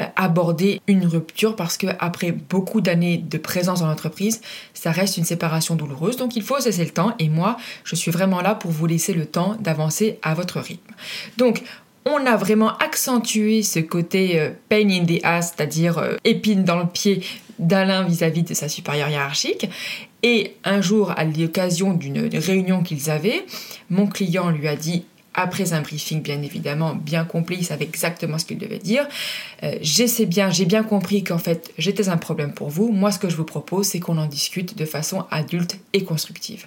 euh, 0.00 0.04
aborder 0.16 0.80
une 0.86 1.06
rupture 1.06 1.56
parce 1.56 1.76
que 1.76 1.88
après 1.98 2.32
beaucoup 2.32 2.80
d'années 2.80 3.18
de 3.18 3.38
présence 3.38 3.80
dans 3.80 3.88
l'entreprise, 3.88 4.40
ça 4.74 4.90
reste 4.90 5.16
une 5.16 5.24
séparation 5.24 5.76
douloureuse. 5.76 6.16
Donc 6.16 6.36
il 6.36 6.42
faut 6.42 6.58
cesser 6.60 6.84
le 6.84 6.90
temps 6.90 7.14
et 7.18 7.28
moi, 7.28 7.56
je 7.84 7.94
suis 7.94 8.10
vraiment 8.10 8.40
là 8.40 8.54
pour 8.54 8.70
vous 8.70 8.86
laisser 8.86 9.12
le 9.12 9.26
temps 9.26 9.56
d'avancer 9.60 10.18
à 10.22 10.34
votre 10.34 10.60
rythme. 10.60 10.94
Donc 11.36 11.62
on 12.04 12.24
a 12.24 12.36
vraiment 12.36 12.76
accentué 12.78 13.62
ce 13.62 13.80
côté 13.80 14.38
euh, 14.38 14.50
pain 14.68 14.88
in 14.88 15.04
the 15.04 15.20
ass, 15.24 15.54
c'est-à-dire 15.56 15.98
euh, 15.98 16.16
épine 16.24 16.62
dans 16.62 16.78
le 16.78 16.86
pied 16.86 17.22
d'Alain 17.58 18.04
vis-à-vis 18.04 18.42
de 18.42 18.54
sa 18.54 18.68
supérieure 18.68 19.08
hiérarchique. 19.08 19.68
Et 20.22 20.54
un 20.64 20.80
jour, 20.80 21.12
à 21.16 21.24
l'occasion 21.24 21.92
d'une 21.92 22.28
réunion 22.38 22.82
qu'ils 22.82 23.10
avaient, 23.10 23.44
mon 23.90 24.06
client 24.06 24.50
lui 24.50 24.68
a 24.68 24.76
dit 24.76 25.04
après 25.36 25.72
un 25.72 25.82
briefing 25.82 26.22
bien 26.22 26.42
évidemment 26.42 26.94
bien 26.94 27.24
complet, 27.24 27.56
il 27.60 27.64
savait 27.64 27.84
exactement 27.84 28.38
ce 28.38 28.46
qu'il 28.46 28.58
devait 28.58 28.78
dire. 28.78 29.06
Euh, 29.62 29.78
bien, 30.26 30.50
j'ai 30.50 30.64
bien 30.64 30.82
compris 30.82 31.22
qu'en 31.22 31.38
fait 31.38 31.72
j'étais 31.78 32.08
un 32.08 32.16
problème 32.16 32.52
pour 32.52 32.70
vous. 32.70 32.90
Moi 32.90 33.12
ce 33.12 33.18
que 33.18 33.28
je 33.28 33.36
vous 33.36 33.44
propose 33.44 33.86
c'est 33.86 34.00
qu'on 34.00 34.18
en 34.18 34.26
discute 34.26 34.76
de 34.76 34.84
façon 34.84 35.24
adulte 35.30 35.78
et 35.92 36.02
constructive. 36.02 36.66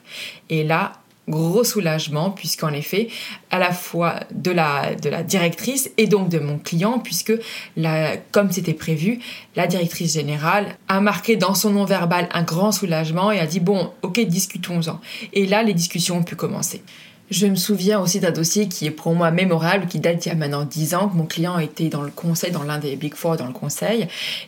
Et 0.50 0.64
là, 0.64 0.94
gros 1.30 1.64
soulagement 1.64 2.32
puisqu'en 2.32 2.74
effet 2.74 3.08
à 3.52 3.60
la 3.60 3.72
fois 3.72 4.22
de 4.32 4.52
la, 4.52 4.96
directrice 5.24 5.92
et 5.98 6.08
donc 6.08 6.30
de 6.30 6.40
mon 6.40 6.58
client 6.58 7.00
puisque 7.00 7.34
comme 8.32 8.52
c'était 8.52 8.74
prévu 8.74 9.20
la 9.56 9.68
directrice 9.68 10.14
générale 10.14 10.76
a 10.88 11.00
marqué 11.00 11.36
dans 11.36 11.54
son 11.54 11.70
nom 11.70 11.86
verbal 11.86 12.28
un 12.34 12.44
grand 12.44 12.72
soulagement 12.72 13.32
et 13.32 13.40
a 13.40 13.46
dit 13.46 13.60
bon 13.60 13.92
ok 14.02 14.20
discutons-en 14.22 15.00
et 15.34 15.46
là 15.46 15.62
les 15.62 15.74
discussions 15.74 16.18
ont 16.18 16.24
pu 16.24 16.36
commencer 16.36 16.82
je 17.30 17.46
me 17.46 17.56
souviens 17.56 18.00
aussi 18.00 18.20
d'un 18.20 18.32
dossier 18.32 18.68
qui 18.68 18.88
est 18.88 18.92
pour 18.92 19.14
moi 19.14 19.32
mémorable, 19.32 19.88
qui 19.88 20.00
date 20.00 20.26
il 20.26 20.30
y 20.30 20.32
a 20.32 20.36
maintenant 20.36 20.64
10 20.64 20.96
ans, 20.96 21.10
que 21.10 21.16
mon 21.16 21.26
client 21.26 21.60
était 21.60 21.90
dans 21.90 22.02
le 22.02 22.10
conseil, 22.10 22.52
dans 22.52 22.64
l'un 22.64 22.80
des 22.80 22.96
Big 22.96 23.14
Four 23.14 23.38
dans 23.38 23.46
le 23.46 23.54
conseil, 23.54 24.08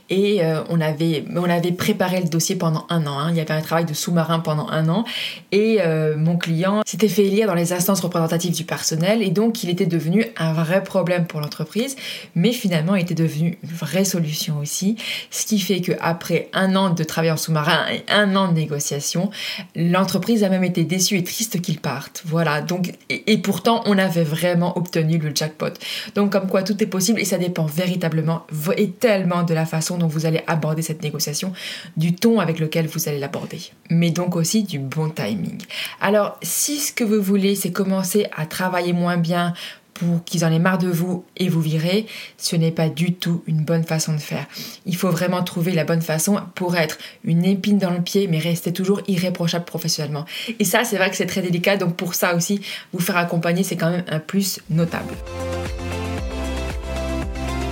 et 0.10 0.44
euh, 0.44 0.64
on, 0.70 0.82
avait, 0.82 1.26
on 1.36 1.50
avait 1.50 1.72
préparé 1.72 2.22
le 2.22 2.28
dossier 2.28 2.56
pendant 2.56 2.86
un 2.90 3.06
an. 3.06 3.20
Hein. 3.20 3.32
Il 3.32 3.38
y 3.38 3.40
avait 3.40 3.54
un 3.54 3.62
travail 3.62 3.86
de 3.86 3.94
sous-marin 3.94 4.40
pendant 4.40 4.68
un 4.70 4.90
an, 4.90 5.06
et 5.52 5.78
euh, 5.82 6.18
mon 6.18 6.38
client 6.38 6.82
s'était 6.86 7.08
fait 7.08 7.26
élire 7.26 7.48
dans 7.48 7.54
les 7.54 7.72
instances 7.74 8.02
représentatives 8.02 8.54
du 8.54 8.64
personnel, 8.64 9.22
et 9.22 9.30
donc 9.30 9.64
il 9.64 9.70
était 9.70 9.86
devenu 9.86 10.26
un 10.38 10.54
vrai 10.54 10.84
problème 10.84 11.28
pour 11.28 11.40
l'entreprise, 11.40 11.96
mais 12.36 12.52
finalement 12.52 12.96
il 12.96 13.04
était 13.04 13.14
devenu 13.14 13.60
une 13.62 13.70
vraie 13.70 14.06
solution 14.06 14.58
aussi, 14.60 14.96
ce 15.30 15.46
qui 15.46 15.60
fait 15.60 15.82
qu'après 15.82 16.50
un 16.54 16.76
an 16.76 16.90
de 16.90 17.04
travail 17.04 17.32
en 17.32 17.38
sous-marin 17.38 17.86
et 17.92 18.04
un 18.12 18.36
an 18.36 18.48
de 18.48 18.54
négociation, 18.54 19.30
l'entreprise 19.76 20.44
a 20.44 20.50
même 20.50 20.64
été 20.64 20.84
déçue 20.84 21.18
et 21.18 21.24
triste 21.24 21.62
qu'il 21.62 21.80
parte. 21.80 22.24
Voilà 22.26 22.62
et, 23.10 23.38
pourtant, 23.40 23.84
on 23.86 23.98
avait 23.98 24.24
vraiment 24.24 24.78
obtenu 24.78 25.18
le 25.18 25.32
jackpot. 25.34 25.74
Donc, 26.16 26.32
comme 26.32 26.48
quoi 26.48 26.64
tout 26.64 26.82
est 26.82 26.88
possible 26.88 27.20
et 27.20 27.26
ça 27.26 27.38
dépend 27.38 27.66
véritablement 27.66 28.46
et 28.78 28.92
tellement 28.92 29.44
de 29.44 29.54
la 29.54 29.66
façon 29.66 29.98
dont 29.98 30.08
vous 30.08 30.26
allez 30.26 30.42
aborder 30.48 30.82
cette 30.82 31.04
négociation, 31.04 31.54
du 31.98 32.16
ton 32.16 32.40
avec 32.40 32.60
lequel 32.60 32.88
vous 32.88 33.10
allez 33.10 33.20
l'aborder, 33.20 33.60
mais 33.90 34.12
donc 34.12 34.36
aussi 34.36 34.64
du 34.64 34.80
bon 34.80 35.10
timing. 35.10 35.58
Alors, 36.00 36.38
si 36.42 36.80
ce 36.80 36.94
que 36.94 37.04
vous 37.04 37.22
voulez, 37.22 37.56
c'est 37.56 37.72
commencer 37.72 38.28
à 38.36 38.46
travailler 38.46 38.94
moins 38.94 39.18
bien 39.18 39.54
pour 40.02 40.24
qu'ils 40.24 40.44
en 40.44 40.52
aient 40.52 40.58
marre 40.58 40.80
de 40.80 40.90
vous 40.90 41.24
et 41.38 41.48
vous 41.48 41.62
virez, 41.62 42.08
ce 42.38 42.56
n'est 42.56 42.72
pas 42.72 42.90
du 42.90 43.14
tout 43.14 43.44
une 43.46 43.64
bonne 43.64 43.84
façon 43.84 44.14
de 44.14 44.18
faire. 44.18 44.48
Il 44.88 44.96
faut 44.96 45.12
vraiment 45.12 45.44
trouver 45.44 45.74
la 45.74 45.84
bonne 45.84 46.02
façon 46.02 46.40
pour 46.56 46.76
être 46.76 46.98
une 47.24 47.46
épine 47.46 47.78
dans 47.78 47.92
le 47.92 48.02
pied, 48.02 48.28
mais 48.28 48.40
rester 48.40 48.74
toujours 48.74 49.02
irréprochable 49.08 49.66
professionnellement. 49.66 50.26
Et 50.58 50.66
ça, 50.66 50.84
c'est 50.86 50.98
vrai 50.98 51.12
que 51.12 51.16
c'est 51.16 51.28
très 51.28 51.44
délicat, 51.44 51.78
donc 51.78 51.96
pour 51.96 52.16
ça 52.16 52.36
aussi, 52.36 52.62
vous 52.94 53.00
faire 53.00 53.18
accompagner, 53.18 53.62
c'est 53.62 53.78
quand 53.78 53.92
même 53.92 54.06
un 54.08 54.20
plus 54.20 54.60
notable. 54.72 55.14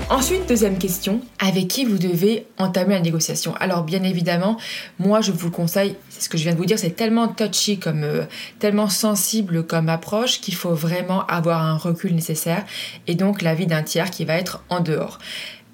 Ensuite, 0.10 0.50
deuxième 0.50 0.80
question, 0.80 1.22
avec 1.38 1.68
qui 1.68 1.86
vous 1.86 2.00
devez 2.00 2.48
entamer 2.58 2.96
la 2.96 3.00
négociation? 3.00 3.54
Alors 3.60 3.84
bien 3.84 4.01
évidemment, 4.01 4.58
moi 4.98 5.22
je 5.22 5.32
vous 5.32 5.51
conseille, 5.51 5.96
c'est 6.10 6.24
ce 6.24 6.30
que 6.30 6.36
je 6.36 6.42
viens 6.42 6.54
de 6.54 6.58
vous 6.58 6.66
dire, 6.66 6.80
c'est 6.80 6.96
tellement 6.96 7.28
touchy, 7.28 7.78
comme, 7.78 8.04
euh, 8.04 8.24
tellement 8.58 8.89
sensible 8.89 9.63
comme 9.63 9.88
approche 9.88 10.42
qu'il 10.42 10.56
faut 10.56 10.74
vraiment 10.74 11.28
avoir 11.28 11.62
un 11.62 11.78
recul 11.78 12.16
nécessaire 12.16 12.66
et 13.06 13.13
donc 13.13 13.44
l'avis 13.44 13.68
d'un 13.68 13.84
tiers 13.84 14.10
qui 14.10 14.25
va 14.25 14.34
être 14.34 14.63
en 14.70 14.80
dehors. 14.80 15.20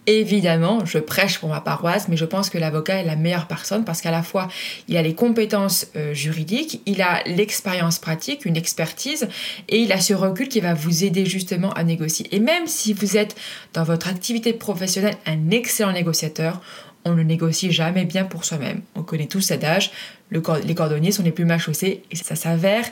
Évidemment, 0.08 0.86
je 0.86 1.00
prêche 1.00 1.40
pour 1.40 1.50
ma 1.50 1.62
paroisse, 1.62 2.08
mais 2.08 2.18
je 2.18 2.26
pense 2.26 2.52
que 2.52 2.60
l'avocat 2.60 3.02
est 3.02 3.06
la 3.06 3.16
meilleure 3.16 3.48
personne 3.48 3.84
parce 3.84 4.02
qu'à 4.02 4.12
la 4.12 4.22
fois, 4.22 4.48
il 4.88 4.98
a 4.98 5.02
les 5.02 5.16
compétences 5.16 5.88
euh, 5.96 6.14
juridiques, 6.14 6.82
il 6.86 7.02
a 7.02 7.24
l'expérience 7.26 7.98
pratique, 7.98 8.46
une 8.46 8.56
expertise, 8.56 9.28
et 9.68 9.80
il 9.80 9.92
a 9.92 10.00
ce 10.00 10.14
recul 10.14 10.48
qui 10.48 10.60
va 10.60 10.76
vous 10.76 11.04
aider 11.04 11.26
justement 11.26 11.74
à 11.74 11.84
négocier. 11.84 12.28
Et 12.32 12.40
même 12.40 12.68
si 12.68 12.94
vous 12.94 13.18
êtes 13.18 13.36
dans 13.74 13.84
votre 13.84 14.08
activité 14.08 14.54
professionnelle 14.54 15.16
un 15.26 15.50
excellent 15.50 15.94
négociateur, 15.94 16.62
on 17.04 17.14
ne 17.14 17.24
négocie 17.24 17.72
jamais 17.72 18.06
bien 18.06 18.26
pour 18.26 18.46
soi-même. 18.46 18.82
On 18.96 19.04
connaît 19.04 19.28
tous 19.28 19.42
cet 19.42 19.64
âge, 19.64 19.92
les 20.32 20.76
cordonniers 20.76 21.12
sont 21.12 21.24
les 21.24 21.32
plus 21.32 21.46
mal 21.46 21.60
chaussés, 21.60 22.04
et 22.12 22.16
ça 22.16 22.36
s'avère 22.36 22.86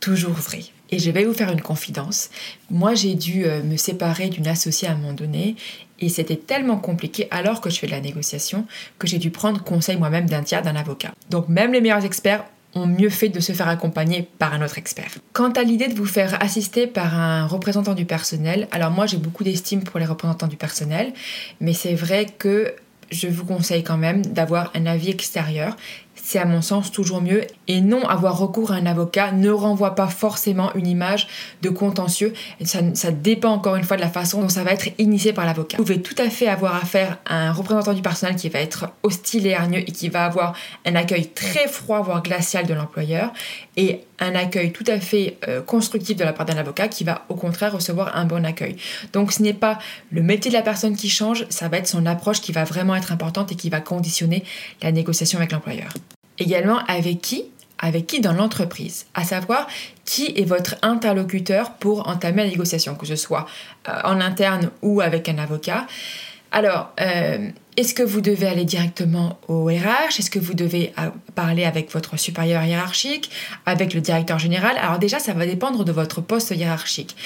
toujours 0.00 0.32
vrai. 0.32 0.60
Et 0.92 0.98
je 0.98 1.10
vais 1.10 1.24
vous 1.24 1.32
faire 1.32 1.50
une 1.50 1.62
confidence. 1.62 2.28
Moi, 2.70 2.94
j'ai 2.94 3.14
dû 3.14 3.46
euh, 3.46 3.62
me 3.62 3.76
séparer 3.76 4.28
d'une 4.28 4.46
associée 4.46 4.86
à 4.86 4.92
un 4.92 4.94
moment 4.94 5.14
donné 5.14 5.56
et 5.98 6.10
c'était 6.10 6.36
tellement 6.36 6.76
compliqué 6.76 7.28
alors 7.30 7.60
que 7.62 7.70
je 7.70 7.78
fais 7.78 7.86
de 7.86 7.92
la 7.92 8.00
négociation 8.00 8.66
que 8.98 9.06
j'ai 9.06 9.18
dû 9.18 9.30
prendre 9.30 9.64
conseil 9.64 9.96
moi-même 9.96 10.28
d'un 10.28 10.42
tiers, 10.42 10.62
d'un 10.62 10.76
avocat. 10.76 11.12
Donc 11.30 11.48
même 11.48 11.72
les 11.72 11.80
meilleurs 11.80 12.04
experts 12.04 12.44
ont 12.74 12.86
mieux 12.86 13.10
fait 13.10 13.28
de 13.28 13.40
se 13.40 13.52
faire 13.52 13.68
accompagner 13.68 14.28
par 14.38 14.52
un 14.52 14.62
autre 14.62 14.78
expert. 14.78 15.10
Quant 15.32 15.50
à 15.52 15.62
l'idée 15.62 15.88
de 15.88 15.94
vous 15.94 16.06
faire 16.06 16.42
assister 16.42 16.86
par 16.86 17.18
un 17.18 17.46
représentant 17.46 17.94
du 17.94 18.04
personnel, 18.04 18.68
alors 18.70 18.90
moi 18.90 19.06
j'ai 19.06 19.18
beaucoup 19.18 19.44
d'estime 19.44 19.82
pour 19.84 19.98
les 19.98 20.06
représentants 20.06 20.46
du 20.46 20.56
personnel, 20.56 21.12
mais 21.60 21.72
c'est 21.72 21.94
vrai 21.94 22.26
que 22.26 22.74
je 23.10 23.28
vous 23.28 23.44
conseille 23.44 23.82
quand 23.82 23.98
même 23.98 24.24
d'avoir 24.24 24.70
un 24.74 24.86
avis 24.86 25.10
extérieur 25.10 25.76
c'est 26.14 26.38
à 26.38 26.44
mon 26.44 26.62
sens 26.62 26.90
toujours 26.92 27.20
mieux. 27.20 27.42
Et 27.68 27.80
non, 27.80 28.06
avoir 28.06 28.38
recours 28.38 28.72
à 28.72 28.76
un 28.76 28.86
avocat 28.86 29.32
ne 29.32 29.50
renvoie 29.50 29.94
pas 29.94 30.06
forcément 30.06 30.72
une 30.74 30.86
image 30.86 31.28
de 31.62 31.68
contentieux. 31.68 32.32
Ça, 32.64 32.80
ça 32.94 33.10
dépend 33.10 33.50
encore 33.50 33.76
une 33.76 33.84
fois 33.84 33.96
de 33.96 34.02
la 34.02 34.08
façon 34.08 34.40
dont 34.40 34.48
ça 34.48 34.64
va 34.64 34.72
être 34.72 34.88
initié 34.98 35.32
par 35.32 35.46
l'avocat. 35.46 35.76
Vous 35.78 35.84
pouvez 35.84 36.02
tout 36.02 36.14
à 36.18 36.30
fait 36.30 36.48
avoir 36.48 36.76
affaire 36.76 37.18
à 37.26 37.48
un 37.48 37.52
représentant 37.52 37.92
du 37.92 38.02
personnel 38.02 38.36
qui 38.36 38.48
va 38.48 38.60
être 38.60 38.90
hostile 39.02 39.46
et 39.46 39.54
hargneux 39.54 39.80
et 39.80 39.92
qui 39.92 40.08
va 40.08 40.24
avoir 40.24 40.54
un 40.86 40.94
accueil 40.94 41.28
très 41.28 41.68
froid, 41.68 42.00
voire 42.00 42.22
glacial 42.22 42.66
de 42.66 42.74
l'employeur, 42.74 43.32
et 43.76 44.00
un 44.22 44.34
accueil 44.34 44.72
tout 44.72 44.84
à 44.86 44.98
fait 45.00 45.36
euh, 45.48 45.60
constructif 45.60 46.16
de 46.16 46.24
la 46.24 46.32
part 46.32 46.46
d'un 46.46 46.56
avocat 46.56 46.88
qui 46.88 47.04
va 47.04 47.24
au 47.28 47.34
contraire 47.34 47.72
recevoir 47.72 48.16
un 48.16 48.24
bon 48.24 48.44
accueil. 48.44 48.76
Donc 49.12 49.32
ce 49.32 49.42
n'est 49.42 49.52
pas 49.52 49.78
le 50.10 50.22
métier 50.22 50.50
de 50.50 50.56
la 50.56 50.62
personne 50.62 50.96
qui 50.96 51.10
change, 51.10 51.46
ça 51.48 51.68
va 51.68 51.78
être 51.78 51.88
son 51.88 52.06
approche 52.06 52.40
qui 52.40 52.52
va 52.52 52.64
vraiment 52.64 52.94
être 52.94 53.12
importante 53.12 53.52
et 53.52 53.56
qui 53.56 53.68
va 53.68 53.80
conditionner 53.80 54.44
la 54.82 54.92
négociation 54.92 55.38
avec 55.38 55.52
l'employeur. 55.52 55.92
Également 56.38 56.78
avec 56.86 57.20
qui? 57.20 57.44
Avec 57.78 58.06
qui 58.06 58.20
dans 58.20 58.32
l'entreprise, 58.32 59.06
à 59.14 59.24
savoir 59.24 59.66
qui 60.04 60.32
est 60.36 60.44
votre 60.44 60.76
interlocuteur 60.82 61.72
pour 61.72 62.08
entamer 62.08 62.44
la 62.44 62.48
négociation, 62.48 62.94
que 62.94 63.06
ce 63.06 63.16
soit 63.16 63.46
euh, 63.88 63.92
en 64.04 64.20
interne 64.20 64.70
ou 64.82 65.00
avec 65.00 65.28
un 65.28 65.38
avocat. 65.38 65.86
Alors, 66.52 66.92
euh, 67.00 67.48
est-ce 67.78 67.94
que 67.94 68.02
vous 68.02 68.20
devez 68.20 68.46
aller 68.46 68.66
directement 68.66 69.38
au 69.48 69.64
RH 69.64 70.18
Est-ce 70.18 70.30
que 70.30 70.38
vous 70.38 70.52
devez 70.52 70.92
euh, 70.98 71.08
parler 71.34 71.64
avec 71.64 71.90
votre 71.90 72.18
supérieur 72.18 72.62
hiérarchique, 72.62 73.30
avec 73.64 73.94
le 73.94 74.02
directeur 74.02 74.38
général? 74.38 74.76
Alors 74.76 74.98
déjà, 74.98 75.18
ça 75.18 75.32
va 75.32 75.46
dépendre 75.46 75.82
de 75.82 75.92
votre 75.92 76.20
poste 76.20 76.50
hiérarchique. 76.50 77.16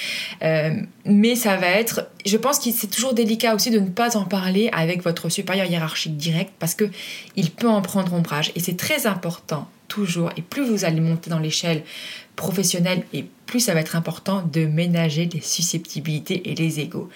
Euh, 0.43 0.71
mais 1.03 1.35
ça 1.35 1.57
va 1.57 1.67
être, 1.67 2.07
je 2.25 2.37
pense 2.37 2.59
que 2.59 2.71
c'est 2.71 2.87
toujours 2.87 3.13
délicat 3.13 3.53
aussi 3.53 3.69
de 3.69 3.79
ne 3.79 3.89
pas 3.89 4.15
en 4.15 4.23
parler 4.23 4.69
avec 4.71 5.03
votre 5.03 5.27
supérieur 5.27 5.65
hiérarchique 5.65 6.15
direct 6.15 6.53
parce 6.57 6.73
que 6.73 6.85
il 7.35 7.51
peut 7.51 7.67
en 7.67 7.81
prendre 7.81 8.13
ombrage. 8.13 8.53
Et 8.55 8.61
c'est 8.61 8.77
très 8.77 9.07
important 9.07 9.67
toujours. 9.89 10.31
Et 10.37 10.41
plus 10.41 10.63
vous 10.63 10.85
allez 10.85 11.01
monter 11.01 11.29
dans 11.29 11.39
l'échelle 11.39 11.83
professionnelle, 12.37 13.03
et 13.13 13.25
plus 13.45 13.59
ça 13.59 13.73
va 13.73 13.81
être 13.81 13.95
important 13.95 14.43
de 14.43 14.65
ménager 14.65 15.27
les 15.33 15.41
susceptibilités 15.41 16.49
et 16.51 16.55
les 16.55 16.79
égaux. 16.79 17.09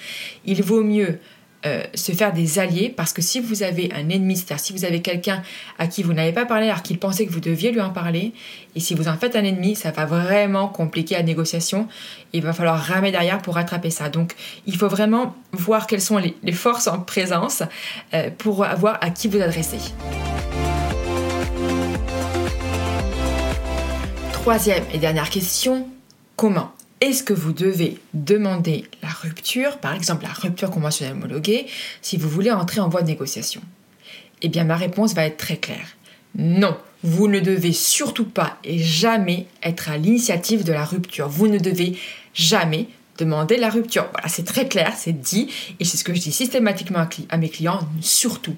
Il 0.45 0.63
vaut 0.63 0.83
mieux 0.83 1.19
euh, 1.65 1.83
se 1.93 2.11
faire 2.11 2.33
des 2.33 2.57
alliés 2.57 2.91
parce 2.95 3.13
que 3.13 3.21
si 3.21 3.39
vous 3.39 3.61
avez 3.61 3.91
un 3.93 4.09
ennemi, 4.09 4.35
c'est-à-dire 4.35 4.59
si 4.59 4.73
vous 4.73 4.83
avez 4.83 5.01
quelqu'un 5.01 5.43
à 5.77 5.85
qui 5.85 6.01
vous 6.01 6.13
n'avez 6.13 6.31
pas 6.31 6.45
parlé 6.45 6.67
alors 6.67 6.81
qu'il 6.81 6.97
pensait 6.97 7.25
que 7.25 7.31
vous 7.31 7.39
deviez 7.39 7.71
lui 7.71 7.81
en 7.81 7.91
parler, 7.91 8.33
et 8.75 8.79
si 8.79 8.95
vous 8.95 9.07
en 9.07 9.15
faites 9.15 9.35
un 9.35 9.43
ennemi, 9.43 9.75
ça 9.75 9.91
va 9.91 10.05
vraiment 10.05 10.67
compliquer 10.67 11.15
la 11.15 11.23
négociation. 11.23 11.87
Il 12.33 12.41
va 12.41 12.53
falloir 12.53 12.79
ramer 12.79 13.11
derrière 13.11 13.39
pour 13.39 13.55
rattraper 13.55 13.91
ça. 13.91 14.09
Donc 14.09 14.33
il 14.65 14.75
faut 14.75 14.87
vraiment 14.87 15.35
voir 15.51 15.85
quelles 15.85 16.01
sont 16.01 16.17
les, 16.17 16.51
forces 16.51 16.87
en 16.87 16.99
présence 16.99 17.63
euh, 18.13 18.29
pour 18.37 18.65
voir 18.77 18.97
à 19.01 19.09
qui 19.11 19.27
vous 19.27 19.39
adresser. 19.39 19.77
Troisième 24.33 24.83
et 24.91 24.97
dernière 24.97 25.29
question, 25.29 25.87
comment? 26.35 26.71
Est-ce 27.01 27.23
que 27.23 27.33
vous 27.33 27.51
devez 27.51 27.99
demander 28.13 28.85
la 29.01 29.09
rupture, 29.09 29.79
par 29.79 29.93
exemple 29.93 30.23
la 30.23 30.33
rupture 30.33 30.69
conventionnelle 30.69 31.15
homologuée, 31.15 31.65
si 32.01 32.15
vous 32.15 32.29
voulez 32.29 32.51
entrer 32.51 32.79
en 32.79 32.89
voie 32.89 33.01
de 33.01 33.07
négociation? 33.07 33.61
Eh 34.43 34.49
bien, 34.49 34.63
ma 34.63 34.77
réponse 34.77 35.13
va 35.13 35.25
être 35.25 35.37
très 35.37 35.57
claire. 35.57 35.87
Non, 36.35 36.77
vous 37.03 37.27
ne 37.27 37.39
devez 37.39 37.73
surtout 37.73 38.25
pas 38.25 38.57
et 38.63 38.79
jamais 38.79 39.47
être 39.63 39.89
à 39.89 39.97
l'initiative 39.97 40.63
de 40.63 40.71
la 40.71 40.85
rupture. 40.85 41.27
Vous 41.27 41.47
ne 41.47 41.57
devez 41.57 41.97
jamais 42.33 42.87
demander 43.17 43.57
la 43.57 43.69
rupture. 43.69 44.07
Voilà, 44.13 44.27
c'est 44.27 44.45
très 44.45 44.67
clair, 44.67 44.93
c'est 44.95 45.19
dit, 45.19 45.49
et 45.79 45.85
c'est 45.85 45.97
ce 45.97 46.03
que 46.03 46.13
je 46.13 46.21
dis 46.21 46.31
systématiquement 46.31 47.07
à 47.29 47.37
mes 47.37 47.49
clients, 47.49 47.79
surtout. 47.99 48.55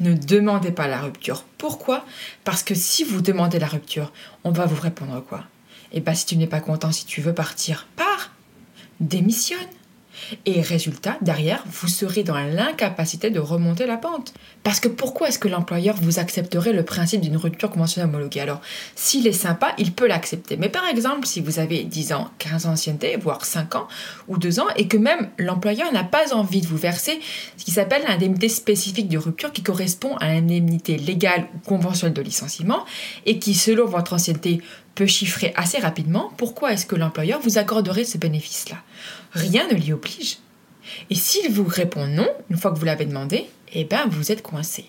Ne 0.00 0.12
demandez 0.12 0.70
pas 0.70 0.86
la 0.86 1.00
rupture. 1.00 1.44
Pourquoi? 1.56 2.04
Parce 2.44 2.62
que 2.62 2.74
si 2.74 3.04
vous 3.04 3.22
demandez 3.22 3.58
la 3.58 3.66
rupture, 3.66 4.12
on 4.44 4.50
va 4.50 4.66
vous 4.66 4.80
répondre 4.80 5.24
quoi? 5.26 5.44
Et 5.92 6.00
bien 6.00 6.14
si 6.14 6.26
tu 6.26 6.36
n'es 6.36 6.46
pas 6.46 6.60
content, 6.60 6.92
si 6.92 7.06
tu 7.06 7.20
veux 7.20 7.34
partir, 7.34 7.86
pars, 7.96 8.30
démissionne. 9.00 9.58
Et 10.46 10.62
résultat, 10.62 11.18
derrière, 11.20 11.62
vous 11.70 11.88
serez 11.88 12.22
dans 12.22 12.38
l'incapacité 12.38 13.30
de 13.30 13.38
remonter 13.38 13.86
la 13.86 13.96
pente. 13.98 14.32
Parce 14.62 14.80
que 14.80 14.88
pourquoi 14.88 15.28
est-ce 15.28 15.38
que 15.38 15.46
l'employeur 15.46 15.94
vous 15.96 16.18
accepterait 16.18 16.72
le 16.72 16.84
principe 16.84 17.20
d'une 17.20 17.36
rupture 17.36 17.70
conventionnelle 17.70 18.08
homologuée? 18.08 18.40
Alors, 18.40 18.60
s'il 18.94 19.26
est 19.26 19.32
sympa, 19.32 19.74
il 19.78 19.92
peut 19.92 20.06
l'accepter. 20.06 20.56
Mais 20.56 20.70
par 20.70 20.86
exemple, 20.86 21.26
si 21.26 21.40
vous 21.40 21.58
avez 21.58 21.84
10 21.84 22.14
ans, 22.14 22.30
15 22.38 22.66
ans 22.66 22.70
d'ancienneté, 22.70 23.16
voire 23.16 23.44
5 23.44 23.74
ans 23.74 23.88
ou 24.26 24.38
2 24.38 24.58
ans, 24.58 24.66
et 24.76 24.88
que 24.88 24.96
même 24.96 25.28
l'employeur 25.38 25.92
n'a 25.92 26.04
pas 26.04 26.34
envie 26.34 26.62
de 26.62 26.66
vous 26.66 26.78
verser 26.78 27.20
ce 27.56 27.64
qui 27.64 27.70
s'appelle 27.70 28.02
l'indemnité 28.08 28.48
spécifique 28.48 29.08
de 29.08 29.18
rupture, 29.18 29.52
qui 29.52 29.62
correspond 29.62 30.16
à 30.16 30.28
l'indemnité 30.28 30.96
légale 30.96 31.46
ou 31.54 31.58
conventionnelle 31.68 32.14
de 32.14 32.22
licenciement, 32.22 32.84
et 33.26 33.38
qui, 33.38 33.54
selon 33.54 33.86
votre 33.86 34.14
ancienneté, 34.14 34.62
peut 34.96 35.06
chiffrer 35.06 35.52
assez 35.54 35.78
rapidement, 35.78 36.32
pourquoi 36.36 36.72
est-ce 36.72 36.86
que 36.86 36.96
l'employeur 36.96 37.38
vous 37.40 37.58
accorderait 37.58 38.04
ce 38.04 38.18
bénéfice-là 38.18 38.78
Rien 39.32 39.68
ne 39.68 39.74
l'y 39.74 39.92
oblige. 39.92 40.38
Et 41.10 41.14
s'il 41.14 41.52
vous 41.52 41.66
répond 41.68 42.06
non, 42.06 42.28
une 42.50 42.56
fois 42.56 42.72
que 42.72 42.78
vous 42.78 42.84
l'avez 42.84 43.04
demandé, 43.04 43.46
eh 43.72 43.84
bien 43.84 44.06
vous 44.08 44.32
êtes 44.32 44.42
coincé. 44.42 44.86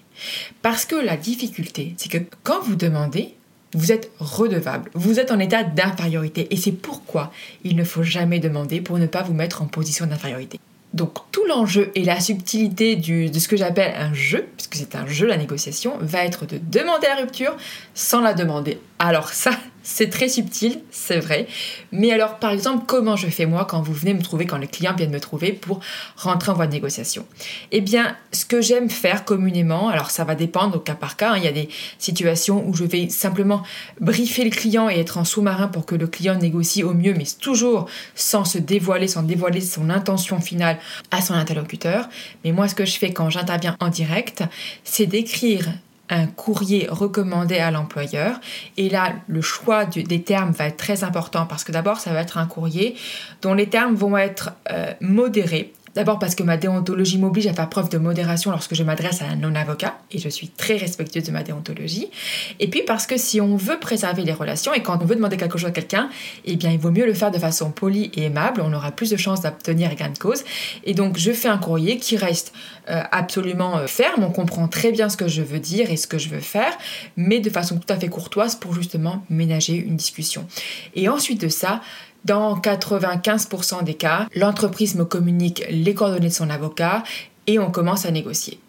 Parce 0.62 0.86
que 0.86 0.96
la 0.96 1.18
difficulté, 1.18 1.94
c'est 1.98 2.10
que 2.10 2.18
quand 2.44 2.62
vous 2.62 2.76
demandez, 2.76 3.36
vous 3.74 3.92
êtes 3.92 4.10
redevable, 4.20 4.90
vous 4.94 5.20
êtes 5.20 5.32
en 5.32 5.40
état 5.40 5.64
d'infériorité. 5.64 6.48
Et 6.52 6.58
c'est 6.58 6.72
pourquoi 6.72 7.32
il 7.64 7.76
ne 7.76 7.84
faut 7.84 8.04
jamais 8.04 8.40
demander 8.40 8.82
pour 8.82 8.98
ne 8.98 9.08
pas 9.08 9.24
vous 9.24 9.34
mettre 9.34 9.62
en 9.62 9.66
position 9.66 10.08
d'infériorité. 10.08 10.60
Donc 10.94 11.18
tout 11.32 11.44
l'enjeu 11.46 11.92
et 11.96 12.04
la 12.06 12.20
subtilité 12.20 12.96
de 12.96 13.40
ce 13.40 13.48
que 13.48 13.58
j'appelle 13.58 13.94
un 13.98 14.14
jeu, 14.14 14.48
puisque 14.56 14.76
c'est 14.76 14.96
un 14.96 15.06
jeu 15.06 15.28
la 15.28 15.38
négociation, 15.38 15.98
va 16.00 16.24
être 16.24 16.46
de 16.46 16.60
demander 16.60 17.08
la 17.08 17.18
rupture 17.18 17.56
sans 17.94 18.22
la 18.22 18.34
demander. 18.34 18.80
Alors 18.98 19.30
ça, 19.30 19.52
c'est 19.90 20.10
très 20.10 20.28
subtil, 20.28 20.82
c'est 20.92 21.22
vrai. 21.22 21.48
Mais 21.94 22.12
alors, 22.12 22.40
par 22.40 22.52
exemple, 22.52 22.84
comment 22.86 23.16
je 23.16 23.28
fais 23.28 23.46
moi 23.46 23.64
quand 23.64 23.82
vous 23.82 23.94
venez 23.94 24.14
me 24.14 24.22
trouver, 24.22 24.46
quand 24.46 24.58
les 24.58 24.68
clients 24.68 24.94
viennent 24.94 25.12
me 25.12 25.20
trouver 25.22 25.54
pour 25.54 25.80
rentrer 26.18 26.52
en 26.52 26.56
voie 26.56 26.68
de 26.68 26.74
négociation? 26.74 27.26
Eh 27.72 27.80
bien, 27.80 28.18
ce 28.34 28.44
que 28.44 28.60
j'aime 28.60 28.90
faire 28.90 29.24
communément, 29.24 29.88
alors 29.88 30.12
ça 30.12 30.26
va 30.26 30.36
dépendre 30.36 30.76
au 30.76 30.80
cas 30.80 30.94
par 30.94 31.16
cas. 31.16 31.32
Hein. 31.32 31.38
il 31.38 31.46
y 31.46 31.48
a 31.48 31.54
des 31.54 31.70
situations 32.00 32.68
où 32.68 32.74
je 32.74 32.84
vais 32.84 33.08
simplement 33.08 33.64
briefer 34.02 34.44
le 34.44 34.50
client 34.50 34.90
et 34.90 35.00
être 35.00 35.20
en 35.20 35.24
sous-marin 35.24 35.70
pour 35.70 35.86
que 35.86 35.96
le 35.96 36.08
client 36.08 36.36
négocie 36.36 36.84
au 36.84 36.94
mieux, 36.94 37.14
mais 37.14 37.24
toujours 37.40 37.90
sans 38.14 38.44
se 38.44 38.58
dévoiler, 38.58 39.08
sans 39.08 39.24
dévoiler 39.24 39.62
son 39.62 39.90
intention 39.90 40.42
finale 40.42 40.80
à 41.12 41.22
son 41.22 41.34
interlocuteur. 41.34 42.10
Mais 42.44 42.52
moi, 42.52 42.68
ce 42.68 42.76
que 42.76 42.84
je 42.84 42.98
fais 43.00 43.14
quand 43.14 43.30
j'interviens 43.30 43.78
en 43.80 43.88
direct, 43.88 44.44
c'est 44.84 45.06
d'écrire 45.06 45.70
un 46.10 46.28
courrier 46.28 46.88
recommandé 46.90 47.58
à 47.58 47.72
l'employeur. 47.72 48.40
Et 48.78 48.90
là, 48.90 49.14
le 49.28 49.42
choix 49.42 49.86
des 49.86 50.22
termes 50.22 50.52
va 50.52 50.68
être 50.68 50.78
très 50.78 51.04
important 51.04 51.46
parce 51.46 51.64
que 51.64 51.72
d'abord, 51.72 52.00
ça 52.00 52.14
va 52.14 52.22
être 52.22 52.38
un 52.38 52.46
courrier 52.46 52.96
dont 53.42 53.54
les 53.54 53.68
termes 53.68 53.96
vont 53.96 54.18
être 54.18 54.52
euh, 54.72 54.94
modérés 55.02 55.74
D'abord 55.98 56.20
parce 56.20 56.36
que 56.36 56.44
ma 56.44 56.58
déontologie 56.58 57.18
m'oblige 57.18 57.48
à 57.48 57.54
faire 57.54 57.70
preuve 57.70 57.90
de 57.90 57.98
modération 57.98 58.52
lorsque 58.52 58.76
je 58.76 58.84
m'adresse 58.84 59.24
à 59.24 59.26
un 59.26 59.36
non-avocat, 59.36 59.98
et 60.12 60.20
je 60.20 60.30
suis 60.30 60.48
très 60.48 60.78
respectueuse 60.78 61.24
de 61.24 61.32
ma 61.32 61.42
déontologie. 61.42 62.12
Et 62.60 62.68
puis 62.68 62.84
parce 62.86 63.08
que 63.08 63.18
si 63.18 63.42
on 63.42 63.56
veut 63.56 63.80
préserver 63.80 64.24
les 64.24 64.32
relations 64.32 64.76
et 64.76 64.84
quand 64.84 65.02
on 65.02 65.06
veut 65.08 65.16
demander 65.16 65.38
quelque 65.38 65.58
chose 65.58 65.70
à 65.70 65.72
quelqu'un, 65.72 66.12
eh 66.46 66.56
bien 66.56 66.70
il 66.70 66.78
vaut 66.78 66.92
mieux 66.92 67.08
le 67.08 67.16
faire 67.16 67.32
de 67.32 67.40
façon 67.40 67.72
polie 67.72 68.12
et 68.14 68.26
aimable, 68.26 68.62
on 68.64 68.72
aura 68.74 68.92
plus 68.92 69.10
de 69.10 69.18
chances 69.18 69.42
d'obtenir 69.42 69.96
gain 69.96 70.10
de 70.10 70.20
cause. 70.20 70.44
Et 70.84 70.94
donc 70.94 71.18
je 71.18 71.32
fais 71.32 71.48
un 71.48 71.58
courrier 71.58 71.98
qui 71.98 72.16
reste 72.16 72.54
euh, 72.92 73.02
absolument 73.12 73.80
euh, 73.80 73.88
ferme, 73.88 74.24
on 74.24 74.32
comprend 74.32 74.68
très 74.68 74.92
bien 74.92 75.10
ce 75.10 75.18
que 75.18 75.28
je 75.28 75.42
veux 75.42 75.60
dire 75.60 75.90
et 75.90 75.98
ce 75.98 76.06
que 76.06 76.20
je 76.20 76.30
veux 76.30 76.42
faire, 76.42 76.78
mais 77.16 77.40
de 77.40 77.50
façon 77.50 77.80
tout 77.80 77.92
à 77.92 77.98
fait 77.98 78.08
courtoise 78.08 78.54
pour 78.54 78.76
justement 78.76 79.26
ménager 79.32 79.74
une 79.74 79.96
discussion. 79.96 80.46
Et 80.94 81.10
ensuite 81.10 81.42
de 81.42 81.48
ça, 81.48 81.82
dans 82.28 82.58
95% 82.58 83.86
des 83.86 83.94
cas, 83.94 84.28
l'entreprise 84.36 84.96
me 84.96 85.06
communique 85.06 85.64
les 85.70 85.94
coordonnées 85.94 86.28
de 86.28 86.34
son 86.34 86.50
avocat 86.50 87.04
et 87.48 87.58
on 87.58 87.72
commence 87.72 88.06
à 88.06 88.12
négocier. 88.12 88.60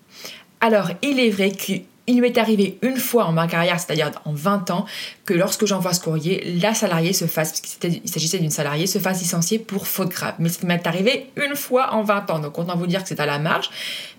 Alors, 0.60 0.90
il 1.02 1.18
est 1.18 1.30
vrai 1.30 1.50
qu'il 1.50 2.20
m'est 2.20 2.38
arrivé 2.38 2.78
une 2.82 2.96
fois 2.96 3.24
en 3.24 3.32
ma 3.32 3.48
carrière, 3.48 3.80
c'est-à-dire 3.80 4.12
en 4.24 4.32
20 4.32 4.70
ans, 4.70 4.86
que 5.24 5.34
lorsque 5.34 5.66
j'envoie 5.66 5.92
ce 5.92 6.00
courrier, 6.00 6.56
la 6.60 6.72
salariée 6.72 7.12
se 7.12 7.26
fasse, 7.26 7.60
parce 7.60 7.96
s'agissait 8.04 8.38
d'une 8.38 8.50
salariée, 8.50 8.86
se 8.86 9.00
fasse 9.00 9.20
licencier 9.20 9.58
pour 9.58 9.88
faute 9.88 10.10
grave. 10.10 10.34
Mais 10.38 10.50
ça 10.50 10.64
m'est 10.64 10.86
arrivé 10.86 11.26
une 11.36 11.56
fois 11.56 11.94
en 11.94 12.04
20 12.04 12.30
ans, 12.30 12.38
donc 12.38 12.56
autant 12.60 12.76
vous 12.76 12.86
dire 12.86 13.02
que 13.02 13.08
c'est 13.08 13.18
à 13.18 13.26
la 13.26 13.40
marge. 13.40 13.70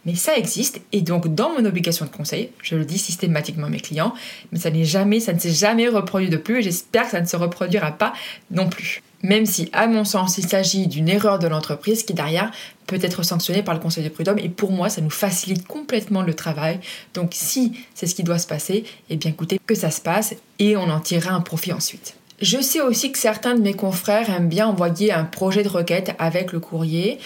Mais 0.06 0.16
ça 0.16 0.36
existe, 0.36 0.82
et 0.92 1.02
donc 1.02 1.34
dans 1.34 1.52
mon 1.54 1.64
obligation 1.64 2.06
de 2.06 2.12
conseil, 2.12 2.50
je 2.62 2.76
le 2.76 2.84
dis 2.84 2.98
systématiquement 2.98 3.68
à 3.68 3.70
mes 3.70 3.80
clients, 3.80 4.14
mais 4.52 4.60
ça 4.60 4.70
n'est 4.70 4.86
jamais, 4.86 5.22
ça 5.22 5.32
ne 5.32 5.40
s'est 5.40 5.54
jamais 5.54 5.88
reproduit 5.88 6.30
de 6.30 6.38
plus, 6.38 6.60
et 6.60 6.62
j'espère 6.62 7.06
que 7.06 7.12
ça 7.12 7.22
ne 7.22 7.26
se 7.26 7.38
reproduira 7.38 7.94
pas 7.94 8.12
non 8.52 8.68
plus 8.68 9.02
même 9.22 9.46
si, 9.46 9.70
à 9.74 9.88
mon 9.88 10.06
sens, 10.06 10.38
il 10.38 10.48
s'agit 10.48 10.88
d'une 10.88 11.10
erreur 11.10 11.40
de 11.40 11.48
l'entreprise 11.48 12.04
qui, 12.04 12.14
derrière, 12.14 12.52
peut 12.88 13.00
être 13.02 13.24
sanctionnée 13.24 13.64
par 13.64 13.74
le 13.74 13.80
Conseil 13.80 14.04
de 14.04 14.10
prud'homme. 14.10 14.40
Et 14.40 14.50
pour 14.50 14.72
moi, 14.72 14.90
ça 14.90 15.02
nous 15.02 15.10
facilite 15.10 15.68
complètement 15.68 16.22
le 16.22 16.34
travail. 16.34 16.80
Donc, 17.14 17.32
si 17.34 17.74
c'est 17.94 18.08
ce 18.08 18.16
qui 18.16 18.24
doit 18.24 18.40
se 18.40 18.48
passer, 18.48 18.84
eh 19.10 19.18
bien, 19.18 19.32
écoutez, 19.32 19.60
que 19.66 19.76
ça 19.76 19.92
se 19.92 20.02
passe 20.02 20.36
et 20.58 20.78
on 20.78 20.90
en 20.90 21.00
tirera 21.00 21.34
un 21.34 21.42
profit 21.42 21.74
ensuite. 21.74 22.16
Je 22.42 22.62
sais 22.62 22.80
aussi 22.80 23.12
que 23.12 23.20
certains 23.20 23.54
de 23.54 23.62
mes 23.62 23.74
confrères 23.74 24.30
aiment 24.30 24.48
bien 24.48 24.68
envoyer 24.68 25.12
un 25.12 25.26
projet 25.26 25.64
de 25.64 25.70
requête 25.70 26.16
avec 26.20 26.54
le 26.54 26.62
courrier. 26.62 27.20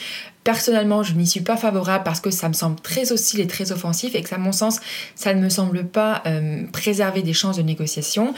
Personnellement, 0.43 1.03
je 1.03 1.13
n'y 1.13 1.27
suis 1.27 1.41
pas 1.41 1.55
favorable 1.55 2.03
parce 2.03 2.19
que 2.19 2.31
ça 2.31 2.49
me 2.49 2.53
semble 2.53 2.79
très 2.81 3.11
hostile 3.11 3.39
et 3.39 3.47
très 3.47 3.71
offensif 3.71 4.15
et 4.15 4.23
que, 4.23 4.33
à 4.33 4.39
mon 4.39 4.51
sens, 4.51 4.79
ça 5.15 5.33
ne 5.35 5.41
me 5.41 5.49
semble 5.49 5.85
pas 5.85 6.23
euh, 6.25 6.63
préserver 6.73 7.21
des 7.21 7.33
chances 7.33 7.57
de 7.57 7.61
négociation. 7.61 8.33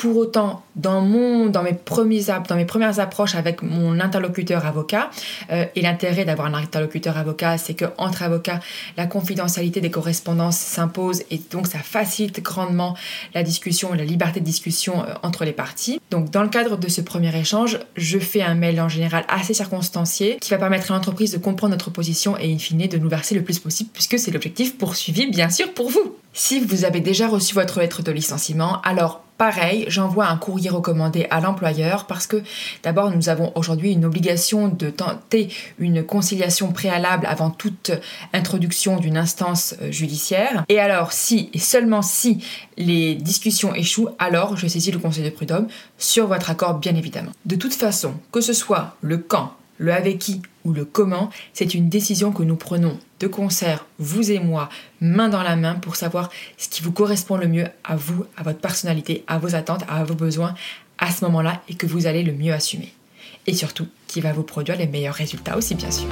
Pour 0.00 0.16
autant, 0.16 0.62
dans, 0.76 1.02
mon, 1.02 1.50
dans, 1.50 1.62
mes, 1.62 1.74
premiers, 1.74 2.22
dans 2.48 2.56
mes 2.56 2.64
premières 2.64 3.00
approches 3.00 3.34
avec 3.34 3.60
mon 3.62 4.00
interlocuteur 4.00 4.64
avocat, 4.64 5.10
euh, 5.52 5.66
et 5.76 5.82
l'intérêt 5.82 6.24
d'avoir 6.24 6.48
un 6.48 6.54
interlocuteur 6.54 7.18
avocat, 7.18 7.58
c'est 7.58 7.74
qu'entre 7.74 8.22
avocats, 8.22 8.60
la 8.96 9.04
confidentialité 9.04 9.82
des 9.82 9.90
correspondances 9.90 10.56
s'impose 10.56 11.20
et 11.30 11.38
donc 11.50 11.66
ça 11.66 11.80
facilite 11.80 12.42
grandement 12.42 12.96
la 13.34 13.42
discussion, 13.42 13.92
la 13.92 14.04
liberté 14.04 14.40
de 14.40 14.44
discussion 14.46 15.02
euh, 15.02 15.12
entre 15.22 15.44
les 15.44 15.52
parties. 15.52 16.00
Donc 16.10 16.30
dans 16.30 16.44
le 16.44 16.48
cadre 16.48 16.78
de 16.78 16.88
ce 16.88 17.02
premier 17.02 17.38
échange, 17.38 17.78
je 17.94 18.18
fais 18.18 18.40
un 18.40 18.54
mail 18.54 18.80
en 18.80 18.88
général 18.88 19.26
assez 19.28 19.52
circonstancié 19.52 20.38
qui 20.40 20.48
va 20.48 20.56
permettre 20.56 20.90
à 20.90 20.94
l'entreprise 20.94 21.30
de 21.30 21.36
comprendre 21.36 21.72
notre 21.72 21.90
position 21.90 22.38
et 22.38 22.50
in 22.50 22.56
fine 22.56 22.88
de 22.88 22.96
nous 22.96 23.10
verser 23.10 23.34
le 23.34 23.42
plus 23.42 23.58
possible 23.58 23.90
puisque 23.92 24.18
c'est 24.18 24.30
l'objectif 24.30 24.78
poursuivi 24.78 25.26
bien 25.26 25.50
sûr 25.50 25.74
pour 25.74 25.90
vous. 25.90 26.16
Si 26.32 26.60
vous 26.60 26.84
avez 26.84 27.00
déjà 27.00 27.28
reçu 27.28 27.54
votre 27.54 27.80
lettre 27.80 28.02
de 28.02 28.12
licenciement, 28.12 28.80
alors 28.82 29.24
pareil, 29.40 29.86
j'envoie 29.88 30.26
un 30.26 30.36
courrier 30.36 30.68
recommandé 30.68 31.26
à 31.30 31.40
l'employeur 31.40 32.04
parce 32.04 32.26
que 32.26 32.42
d'abord 32.82 33.10
nous 33.10 33.30
avons 33.30 33.52
aujourd'hui 33.54 33.90
une 33.90 34.04
obligation 34.04 34.68
de 34.68 34.90
tenter 34.90 35.48
une 35.78 36.04
conciliation 36.04 36.72
préalable 36.72 37.24
avant 37.24 37.48
toute 37.48 37.90
introduction 38.34 38.98
d'une 38.98 39.16
instance 39.16 39.76
euh, 39.80 39.90
judiciaire. 39.90 40.66
Et 40.68 40.78
alors 40.78 41.12
si 41.12 41.48
et 41.54 41.58
seulement 41.58 42.02
si 42.02 42.44
les 42.76 43.14
discussions 43.14 43.74
échouent, 43.74 44.10
alors 44.18 44.58
je 44.58 44.66
saisis 44.66 44.90
le 44.90 44.98
conseil 44.98 45.24
de 45.24 45.30
prud'homme 45.30 45.68
sur 45.96 46.26
votre 46.26 46.50
accord 46.50 46.74
bien 46.74 46.94
évidemment. 46.94 47.32
De 47.46 47.56
toute 47.56 47.72
façon, 47.72 48.12
que 48.32 48.42
ce 48.42 48.52
soit 48.52 48.94
le 49.00 49.16
quand, 49.16 49.54
le 49.78 49.94
avec 49.94 50.18
qui 50.18 50.42
ou 50.64 50.72
le 50.72 50.84
comment, 50.84 51.30
c'est 51.52 51.74
une 51.74 51.88
décision 51.88 52.32
que 52.32 52.42
nous 52.42 52.56
prenons 52.56 52.98
de 53.18 53.26
concert, 53.26 53.86
vous 53.98 54.30
et 54.30 54.38
moi, 54.38 54.68
main 55.00 55.28
dans 55.28 55.42
la 55.42 55.56
main, 55.56 55.74
pour 55.74 55.96
savoir 55.96 56.30
ce 56.56 56.68
qui 56.68 56.82
vous 56.82 56.92
correspond 56.92 57.36
le 57.36 57.48
mieux 57.48 57.66
à 57.84 57.96
vous, 57.96 58.24
à 58.36 58.42
votre 58.42 58.58
personnalité, 58.58 59.24
à 59.26 59.38
vos 59.38 59.54
attentes, 59.54 59.84
à 59.88 60.04
vos 60.04 60.14
besoins 60.14 60.54
à 60.98 61.10
ce 61.10 61.24
moment-là 61.24 61.62
et 61.68 61.74
que 61.74 61.86
vous 61.86 62.06
allez 62.06 62.22
le 62.22 62.32
mieux 62.32 62.52
assumer. 62.52 62.92
Et 63.46 63.54
surtout, 63.54 63.88
qui 64.06 64.20
va 64.20 64.32
vous 64.32 64.42
produire 64.42 64.76
les 64.76 64.86
meilleurs 64.86 65.14
résultats 65.14 65.56
aussi, 65.56 65.74
bien 65.74 65.90
sûr. 65.90 66.08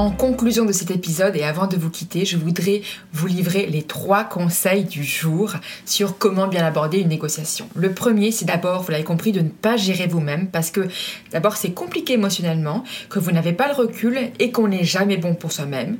En 0.00 0.10
conclusion 0.10 0.64
de 0.64 0.72
cet 0.72 0.90
épisode 0.90 1.36
et 1.36 1.42
avant 1.42 1.66
de 1.66 1.76
vous 1.76 1.90
quitter, 1.90 2.24
je 2.24 2.38
voudrais 2.38 2.80
vous 3.12 3.26
livrer 3.26 3.66
les 3.66 3.82
trois 3.82 4.24
conseils 4.24 4.84
du 4.84 5.04
jour 5.04 5.52
sur 5.84 6.16
comment 6.16 6.48
bien 6.48 6.64
aborder 6.64 7.00
une 7.00 7.08
négociation. 7.08 7.68
Le 7.74 7.92
premier, 7.92 8.32
c'est 8.32 8.46
d'abord, 8.46 8.80
vous 8.80 8.92
l'avez 8.92 9.04
compris, 9.04 9.30
de 9.30 9.42
ne 9.42 9.50
pas 9.50 9.76
gérer 9.76 10.06
vous-même 10.06 10.48
parce 10.48 10.70
que 10.70 10.88
d'abord 11.32 11.58
c'est 11.58 11.72
compliqué 11.72 12.14
émotionnellement, 12.14 12.82
que 13.10 13.18
vous 13.18 13.30
n'avez 13.30 13.52
pas 13.52 13.68
le 13.68 13.74
recul 13.74 14.18
et 14.38 14.50
qu'on 14.52 14.68
n'est 14.68 14.84
jamais 14.84 15.18
bon 15.18 15.34
pour 15.34 15.52
soi-même. 15.52 15.98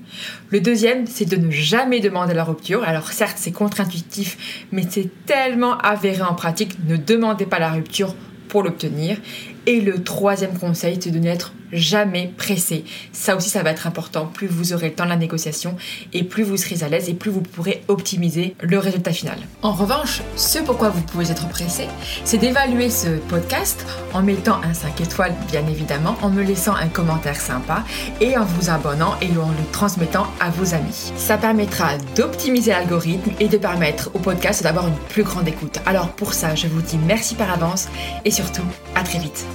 Le 0.48 0.62
deuxième, 0.62 1.06
c'est 1.06 1.26
de 1.26 1.36
ne 1.36 1.50
jamais 1.50 2.00
demander 2.00 2.32
la 2.32 2.44
rupture. 2.44 2.82
Alors 2.84 3.12
certes, 3.12 3.36
c'est 3.36 3.52
contre-intuitif, 3.52 4.66
mais 4.72 4.86
c'est 4.88 5.10
tellement 5.26 5.76
avéré 5.76 6.22
en 6.22 6.34
pratique. 6.34 6.78
Ne 6.88 6.96
demandez 6.96 7.44
pas 7.44 7.58
la 7.58 7.70
rupture 7.70 8.14
pour 8.48 8.62
l'obtenir. 8.62 9.18
Et 9.66 9.82
le 9.82 10.02
troisième 10.02 10.58
conseil, 10.58 10.98
c'est 10.98 11.10
de 11.10 11.18
n'être 11.18 11.52
jamais 11.72 12.32
pressé. 12.36 12.84
Ça 13.12 13.36
aussi, 13.36 13.50
ça 13.50 13.62
va 13.62 13.70
être 13.70 13.86
important. 13.86 14.26
Plus 14.26 14.46
vous 14.46 14.72
aurez 14.72 14.88
le 14.88 14.94
temps 14.94 15.04
de 15.04 15.10
la 15.10 15.16
négociation 15.16 15.76
et 16.12 16.24
plus 16.24 16.42
vous 16.42 16.56
serez 16.56 16.84
à 16.84 16.88
l'aise 16.88 17.08
et 17.08 17.14
plus 17.14 17.30
vous 17.30 17.40
pourrez 17.40 17.82
optimiser 17.88 18.54
le 18.60 18.78
résultat 18.78 19.12
final. 19.12 19.38
En 19.62 19.72
revanche, 19.72 20.22
ce 20.36 20.58
pourquoi 20.58 20.90
vous 20.90 21.02
pouvez 21.02 21.30
être 21.30 21.48
pressé, 21.48 21.86
c'est 22.24 22.38
d'évaluer 22.38 22.90
ce 22.90 23.18
podcast 23.28 23.84
en 24.12 24.22
mettant 24.22 24.60
un 24.62 24.74
5 24.74 25.00
étoiles, 25.00 25.34
bien 25.50 25.66
évidemment, 25.66 26.16
en 26.22 26.30
me 26.30 26.42
laissant 26.42 26.74
un 26.74 26.88
commentaire 26.88 27.40
sympa 27.40 27.84
et 28.20 28.36
en 28.36 28.44
vous 28.44 28.70
abonnant 28.70 29.14
et 29.20 29.30
en 29.38 29.48
le 29.50 29.72
transmettant 29.72 30.26
à 30.40 30.50
vos 30.50 30.74
amis. 30.74 31.12
Ça 31.16 31.38
permettra 31.38 31.98
d'optimiser 32.16 32.70
l'algorithme 32.70 33.30
et 33.40 33.48
de 33.48 33.58
permettre 33.58 34.10
au 34.14 34.18
podcast 34.18 34.62
d'avoir 34.62 34.88
une 34.88 34.98
plus 35.08 35.22
grande 35.22 35.48
écoute. 35.48 35.78
Alors 35.86 36.08
pour 36.12 36.34
ça, 36.34 36.54
je 36.54 36.66
vous 36.66 36.82
dis 36.82 36.98
merci 36.98 37.34
par 37.34 37.50
avance 37.50 37.88
et 38.24 38.30
surtout, 38.30 38.64
à 38.94 39.02
très 39.02 39.18
vite. 39.18 39.46